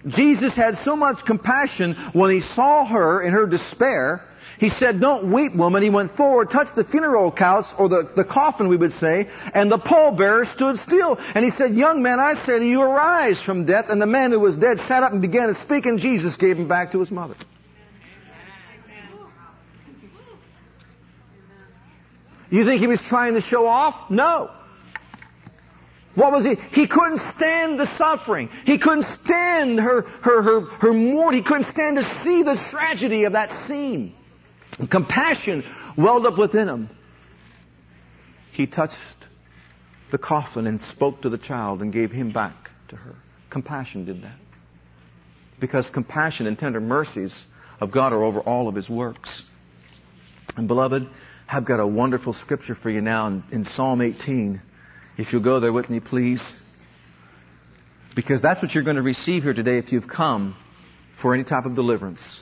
[0.08, 4.28] Jesus had so much compassion when he saw her in her despair
[4.62, 5.82] he said, Don't weep, woman.
[5.82, 9.68] He went forward, touched the funeral couch, or the, the coffin, we would say, and
[9.68, 11.18] the pallbearer stood still.
[11.34, 13.86] And he said, Young man, I say to you, arise from death.
[13.88, 16.56] And the man who was dead sat up and began to speak, and Jesus gave
[16.56, 17.34] him back to his mother.
[22.48, 24.12] You think he was trying to show off?
[24.12, 24.48] No.
[26.14, 26.54] What was he?
[26.70, 28.48] He couldn't stand the suffering.
[28.64, 31.42] He couldn't stand her, her, her, her mourning.
[31.42, 34.14] He couldn't stand to see the tragedy of that scene.
[34.90, 35.64] Compassion
[35.96, 36.90] welled up within him.
[38.52, 38.96] He touched
[40.10, 43.16] the coffin and spoke to the child and gave him back to her.
[43.50, 44.38] Compassion did that.
[45.60, 47.34] Because compassion and tender mercies
[47.80, 49.42] of God are over all of His works.
[50.56, 51.08] And beloved,
[51.48, 54.60] I've got a wonderful scripture for you now in, in Psalm 18.
[55.18, 56.42] If you'll go there with me, please.
[58.14, 60.56] Because that's what you're going to receive here today if you've come
[61.20, 62.40] for any type of deliverance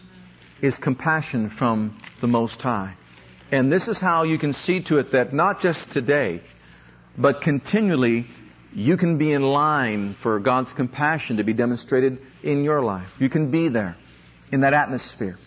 [0.63, 2.95] is compassion from the Most High.
[3.53, 6.43] And this is how you can see to it that not just today,
[7.19, 8.27] but continually
[8.73, 13.09] you can be in line for God's compassion to be demonstrated in your life.
[13.19, 13.97] You can be there
[14.53, 15.39] in that atmosphere.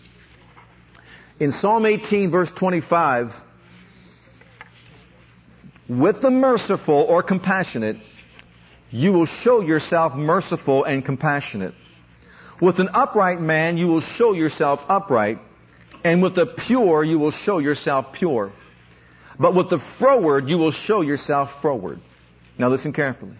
[1.40, 3.32] In Psalm 18 verse 25,
[5.88, 7.96] with the merciful or compassionate,
[8.90, 11.74] you will show yourself merciful and compassionate.
[12.60, 15.38] With an upright man, you will show yourself upright,
[16.04, 18.52] and with the pure, you will show yourself pure.
[19.38, 22.00] But with the froward, you will show yourself froward.
[22.58, 23.36] Now listen carefully.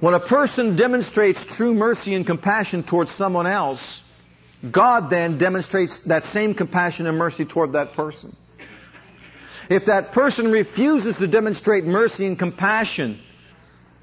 [0.00, 4.02] When a person demonstrates true mercy and compassion towards someone else,
[4.70, 8.34] God then demonstrates that same compassion and mercy toward that person.
[9.68, 13.20] If that person refuses to demonstrate mercy and compassion,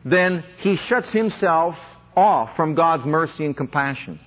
[0.03, 1.75] then he shuts himself
[2.15, 4.19] off from God's mercy and compassion.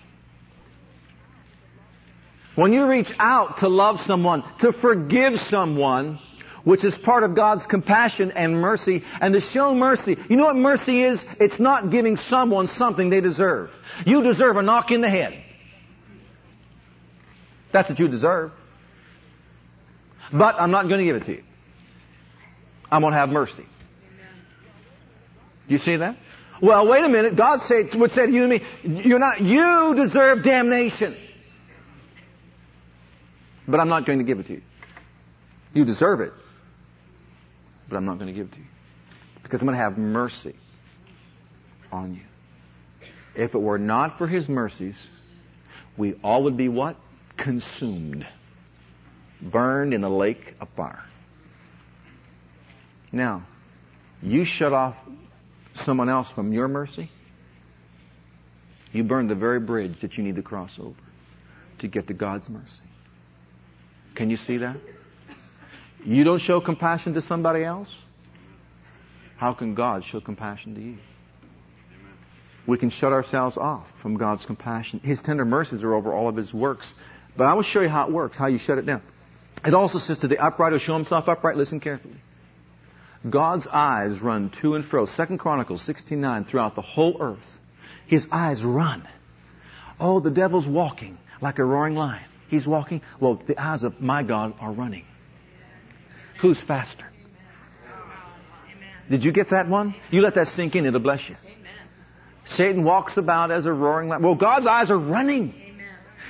[2.55, 6.19] When you reach out to love someone, to forgive someone,
[6.65, 9.03] which is part of God's compassion and mercy.
[9.21, 11.25] And to show mercy, you know what mercy is?
[11.41, 13.71] It's not giving someone something they deserve.
[14.05, 15.43] You deserve a knock in the head.
[17.73, 18.53] That's what you deserve.
[20.33, 21.43] But I'm not going to give it to you.
[22.91, 23.65] I'm going to have mercy.
[25.69, 26.17] Do you see that?
[26.61, 27.37] Well, wait a minute.
[27.37, 31.17] God say, would say to you and me, you're not, you deserve damnation.
[33.67, 34.63] But I'm not going to give it to you.
[35.75, 36.33] You deserve it.
[37.89, 38.67] But I'm not going to give it to you.
[39.43, 40.57] Because I'm going to have mercy
[41.93, 42.23] on you.
[43.35, 44.99] If it were not for His mercies,
[45.97, 46.97] we all would be what?
[47.37, 48.27] Consumed.
[49.41, 51.05] Burned in a lake of fire.
[53.13, 53.47] Now,
[54.23, 54.97] you shut off
[55.85, 57.11] someone else from your mercy,
[58.93, 60.97] you burn the very bridge that you need to cross over
[61.81, 62.81] to get to God's mercy.
[64.15, 64.77] Can you see that?
[66.05, 67.95] You don't show compassion to somebody else?
[69.37, 70.97] How can God show compassion to you?
[72.67, 75.01] We can shut ourselves off from God's compassion.
[75.01, 76.93] His tender mercies are over all of His works.
[77.37, 79.03] But I will show you how it works, how you shut it down.
[79.65, 82.17] It also says to the upright who show himself upright, listen carefully.
[83.29, 85.07] God's eyes run to and fro.
[85.07, 87.59] Second Chronicles 69 throughout the whole earth.
[88.07, 89.07] His eyes run.
[90.01, 92.25] Oh, the devil's walking like a roaring lion.
[92.49, 93.03] He's walking.
[93.21, 95.05] Well, the eyes of my God are running.
[96.41, 97.05] Who's faster?
[99.11, 99.95] Did you get that one?
[100.11, 101.37] You let that sink in, it'll bless you.
[102.47, 104.23] Satan walks about as a roaring lion.
[104.23, 105.55] Well, God's eyes are running.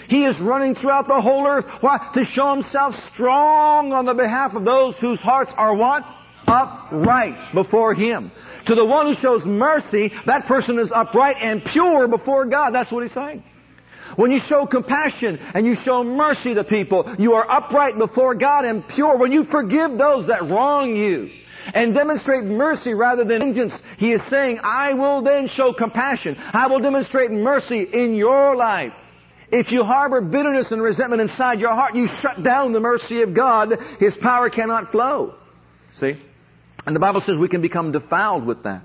[0.08, 1.66] He is running throughout the whole earth.
[1.80, 2.10] Why?
[2.14, 6.04] To show himself strong on the behalf of those whose hearts are what?
[6.48, 8.32] Upright before Him.
[8.66, 12.74] To the one who shows mercy, that person is upright and pure before God.
[12.74, 13.42] That's what He's saying.
[14.16, 18.64] When you show compassion and you show mercy to people, you are upright before God
[18.64, 19.16] and pure.
[19.16, 21.30] When you forgive those that wrong you
[21.74, 26.36] and demonstrate mercy rather than vengeance, He is saying, I will then show compassion.
[26.38, 28.94] I will demonstrate mercy in your life.
[29.50, 33.34] If you harbor bitterness and resentment inside your heart, you shut down the mercy of
[33.34, 33.78] God.
[33.98, 35.34] His power cannot flow.
[35.90, 36.20] See?
[36.86, 38.82] And the Bible says we can become defiled with that.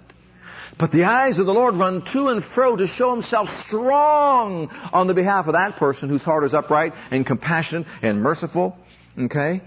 [0.79, 5.07] But the eyes of the Lord run to and fro to show himself strong on
[5.07, 8.75] the behalf of that person whose heart is upright and compassionate and merciful.
[9.17, 9.61] Okay?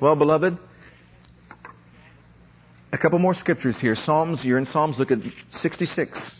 [0.00, 0.58] Well, beloved,
[2.92, 3.94] a couple more scriptures here.
[3.94, 5.18] Psalms, you're in Psalms, look at
[5.52, 6.32] 66.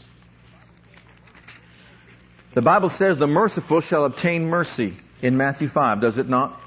[2.54, 6.58] The Bible says the merciful shall obtain mercy in Matthew 5, does it not?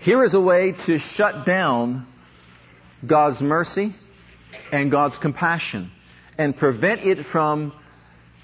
[0.00, 2.06] Here is a way to shut down
[3.06, 3.94] God's mercy
[4.72, 5.90] and God's compassion
[6.38, 7.72] and prevent it from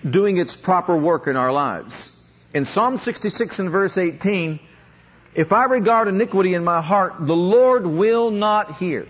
[0.08, 2.12] doing its proper work in our lives.
[2.54, 4.60] In Psalm 66 and verse 18,
[5.34, 9.06] if I regard iniquity in my heart, the Lord will not hear.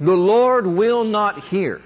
[0.00, 1.80] The Lord will not hear.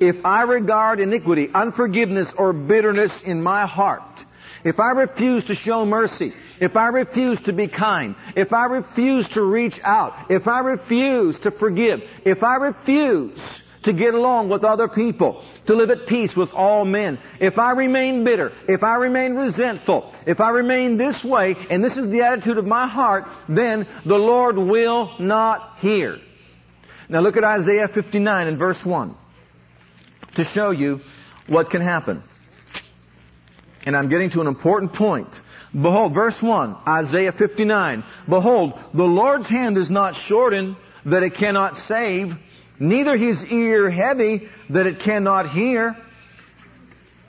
[0.00, 4.24] If I regard iniquity, unforgiveness, or bitterness in my heart,
[4.64, 9.28] if I refuse to show mercy, if I refuse to be kind, if I refuse
[9.30, 13.40] to reach out, if I refuse to forgive, if I refuse
[13.84, 17.72] to get along with other people, to live at peace with all men, if I
[17.72, 22.22] remain bitter, if I remain resentful, if I remain this way, and this is the
[22.22, 26.18] attitude of my heart, then the Lord will not hear.
[27.08, 29.14] Now look at Isaiah 59 and verse 1
[30.36, 31.00] to show you
[31.46, 32.22] what can happen.
[33.84, 35.28] And I'm getting to an important point.
[35.72, 38.04] Behold, verse 1, Isaiah 59.
[38.28, 42.32] Behold, the Lord's hand is not shortened that it cannot save,
[42.78, 45.96] neither his ear heavy that it cannot hear.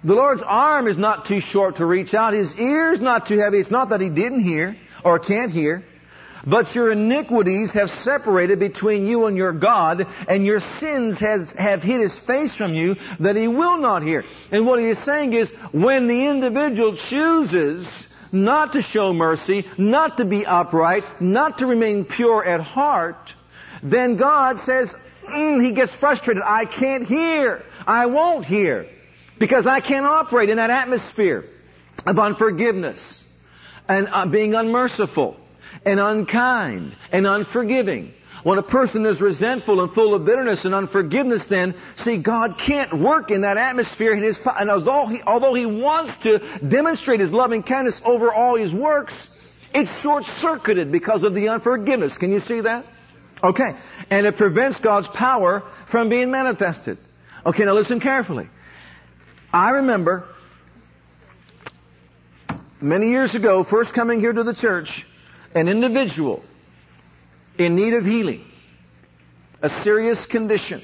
[0.03, 2.33] The Lord's arm is not too short to reach out.
[2.33, 3.59] His ear is not too heavy.
[3.59, 5.83] It's not that he didn't hear or can't hear.
[6.47, 11.81] But your iniquities have separated between you and your God, and your sins has, have
[11.81, 14.23] hid his face from you that he will not hear.
[14.49, 17.85] And what he is saying is, when the individual chooses
[18.31, 23.33] not to show mercy, not to be upright, not to remain pure at heart,
[23.83, 24.93] then God says,
[25.27, 26.43] mm, He gets frustrated.
[26.45, 27.63] I can't hear.
[27.85, 28.87] I won't hear.
[29.39, 31.45] Because I can't operate in that atmosphere
[32.05, 33.23] of unforgiveness
[33.87, 35.37] and uh, being unmerciful
[35.85, 38.13] and unkind and unforgiving.
[38.43, 42.97] When a person is resentful and full of bitterness and unforgiveness, then, see, God can't
[42.97, 44.13] work in that atmosphere.
[44.13, 48.55] In his, and although he, although he wants to demonstrate His loving kindness over all
[48.55, 49.27] His works,
[49.73, 52.17] it's short-circuited because of the unforgiveness.
[52.17, 52.85] Can you see that?
[53.43, 53.75] Okay.
[54.09, 56.97] And it prevents God's power from being manifested.
[57.45, 58.49] Okay, now listen carefully.
[59.51, 60.27] I remember
[62.81, 65.05] many years ago, first coming here to the church,
[65.53, 66.43] an individual
[67.59, 68.43] in need of healing,
[69.61, 70.81] a serious condition.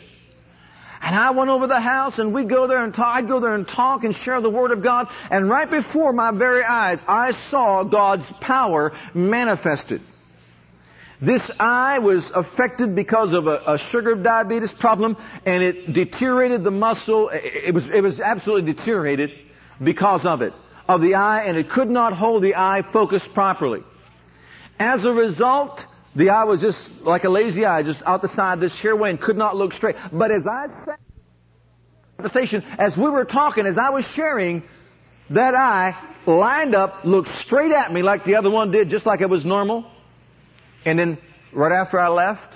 [1.02, 3.54] And I went over the house and we'd go there and talk, I'd go there
[3.54, 5.08] and talk and share the Word of God.
[5.30, 10.02] And right before my very eyes, I saw God's power manifested.
[11.22, 15.16] This eye was affected because of a, a, sugar diabetes problem
[15.46, 17.30] and it deteriorated the muscle.
[17.32, 19.32] It was, it was absolutely deteriorated
[19.82, 20.54] because of it,
[20.90, 23.84] of the eye, and it could not hold the eye focused properly.
[24.78, 25.82] As a result,
[26.16, 29.10] the eye was just like a lazy eye, just out the side this here way
[29.10, 29.96] and could not look straight.
[30.14, 31.00] But as I sat
[32.18, 34.64] conversation, as we were talking, as I was sharing,
[35.30, 35.96] that eye
[36.26, 39.44] lined up, looked straight at me like the other one did, just like it was
[39.44, 39.86] normal.
[40.86, 41.18] And then
[41.52, 42.56] right after I left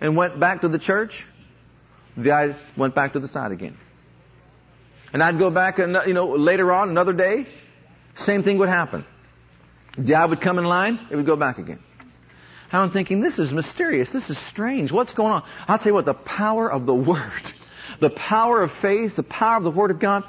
[0.00, 1.24] and went back to the church,
[2.16, 3.76] the eye went back to the side again.
[5.12, 7.46] And I'd go back and, you know, later on, another day,
[8.16, 9.06] same thing would happen.
[9.96, 11.78] The eye would come in line, it would go back again.
[12.70, 14.12] And I'm thinking, this is mysterious.
[14.12, 14.92] This is strange.
[14.92, 15.42] What's going on?
[15.66, 17.42] I'll tell you what, the power of the Word,
[18.00, 20.24] the power of faith, the power of the Word of God.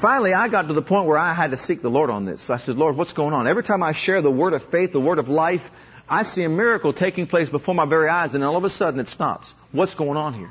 [0.00, 2.46] Finally, I got to the point where I had to seek the Lord on this.
[2.46, 3.46] So I said, Lord, what's going on?
[3.46, 5.62] Every time I share the Word of faith, the Word of life,
[6.06, 9.00] I see a miracle taking place before my very eyes, and all of a sudden
[9.00, 9.54] it stops.
[9.72, 10.50] What's going on here?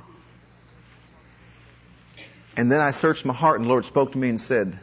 [2.57, 4.80] And then I searched my heart, and the Lord spoke to me and said,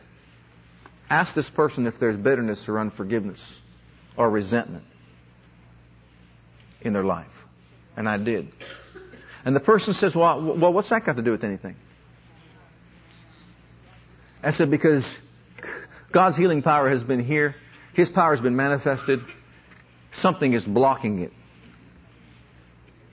[1.11, 3.43] Ask this person if there's bitterness or unforgiveness
[4.17, 4.85] or resentment
[6.85, 7.27] in their life.
[7.97, 8.49] And I did.
[9.45, 11.77] And the person says, Well, well what's that got to do with anything?
[14.43, 15.05] I said, Because
[16.13, 17.55] God's healing power has been here,
[17.95, 19.21] His power has been manifested.
[20.15, 21.33] Something is blocking it.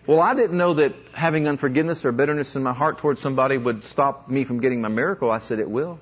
[0.08, 3.84] Well, I didn't know that having unforgiveness or bitterness in my heart towards somebody would
[3.86, 5.30] stop me from getting my miracle.
[5.30, 6.00] I said, It will.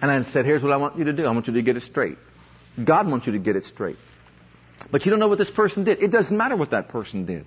[0.00, 1.76] And I said, Here's what I want you to do I want you to get
[1.76, 2.18] it straight.
[2.82, 3.96] God wants you to get it straight.
[4.90, 6.02] But you don't know what this person did.
[6.02, 7.46] It doesn't matter what that person did.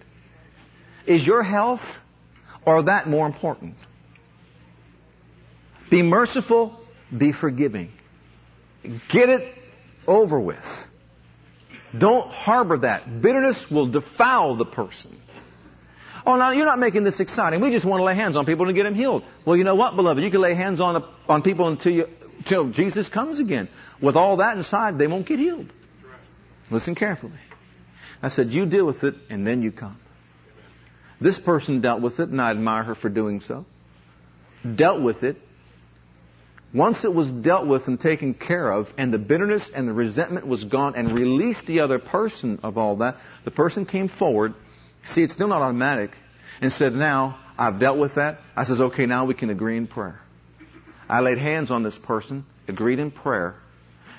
[1.06, 1.82] Is your health
[2.66, 3.76] or that more important?
[5.90, 6.80] Be merciful,
[7.16, 7.92] be forgiving.
[9.12, 9.54] Get it
[10.08, 10.64] over with.
[11.98, 13.22] Don't harbor that.
[13.22, 15.20] Bitterness will defile the person.
[16.26, 17.62] Oh, now you're not making this exciting.
[17.62, 19.24] We just want to lay hands on people to get them healed.
[19.46, 20.24] Well, you know what, beloved?
[20.24, 22.06] You can lay hands on on people until you
[22.38, 23.70] until Jesus comes again.
[24.02, 25.72] With all that inside, they won't get healed.
[26.72, 27.40] Listen carefully.
[28.22, 30.00] I said, you deal with it and then you come.
[31.20, 33.66] This person dealt with it and I admire her for doing so.
[34.76, 35.38] Dealt with it
[36.74, 40.48] once it was dealt with and taken care of, and the bitterness and the resentment
[40.48, 44.54] was gone, and released the other person of all that, the person came forward.
[45.08, 46.12] See, it's still not automatic,
[46.62, 48.40] and said, Now, I've dealt with that.
[48.56, 50.22] I says, Okay, now we can agree in prayer.
[51.10, 53.56] I laid hands on this person, agreed in prayer,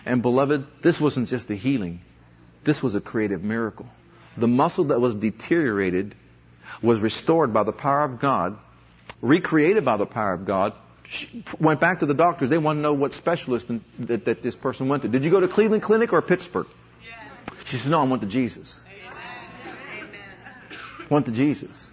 [0.04, 2.00] and beloved, this wasn't just a healing,
[2.64, 3.86] this was a creative miracle.
[4.36, 6.14] The muscle that was deteriorated
[6.82, 8.56] was restored by the power of God,
[9.20, 10.72] recreated by the power of God,
[11.04, 12.48] she went back to the doctors.
[12.50, 13.66] They want to know what specialist
[14.00, 15.08] that, that this person went to.
[15.08, 16.66] Did you go to Cleveland Clinic or Pittsburgh?
[17.04, 17.66] Yes.
[17.66, 18.78] She said, No, I went to Jesus.
[18.86, 20.10] Amen.
[21.10, 21.90] Went to Jesus.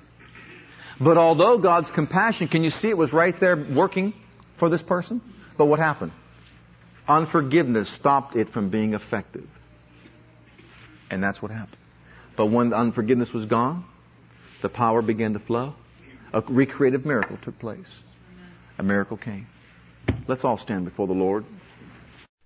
[1.01, 4.13] But although God's compassion, can you see it was right there working
[4.57, 5.22] for this person?
[5.57, 6.11] But what happened?
[7.07, 9.47] Unforgiveness stopped it from being effective.
[11.10, 11.78] And that's what happened.
[12.38, 13.86] But when unforgiveness was gone,
[14.62, 15.74] the power began to flow.
[16.34, 17.89] A recreative miracle took place
[18.80, 19.45] a miracle came.
[20.28, 21.43] Let's all stand before the Lord.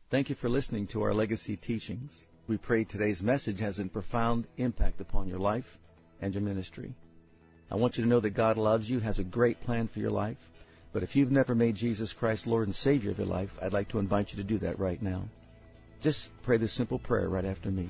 [0.10, 2.12] Thank you for listening to our legacy teachings.
[2.48, 5.78] We pray today's message has a profound impact upon your life
[6.22, 6.94] and your ministry.
[7.72, 10.12] I want you to know that God loves you, has a great plan for your
[10.12, 10.38] life.
[10.92, 13.90] But if you've never made Jesus Christ Lord and Savior of your life, I'd like
[13.90, 15.24] to invite you to do that right now.
[16.02, 17.90] Just pray this simple prayer right after me.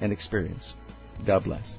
[0.00, 0.74] and experience.
[1.24, 1.76] God bless.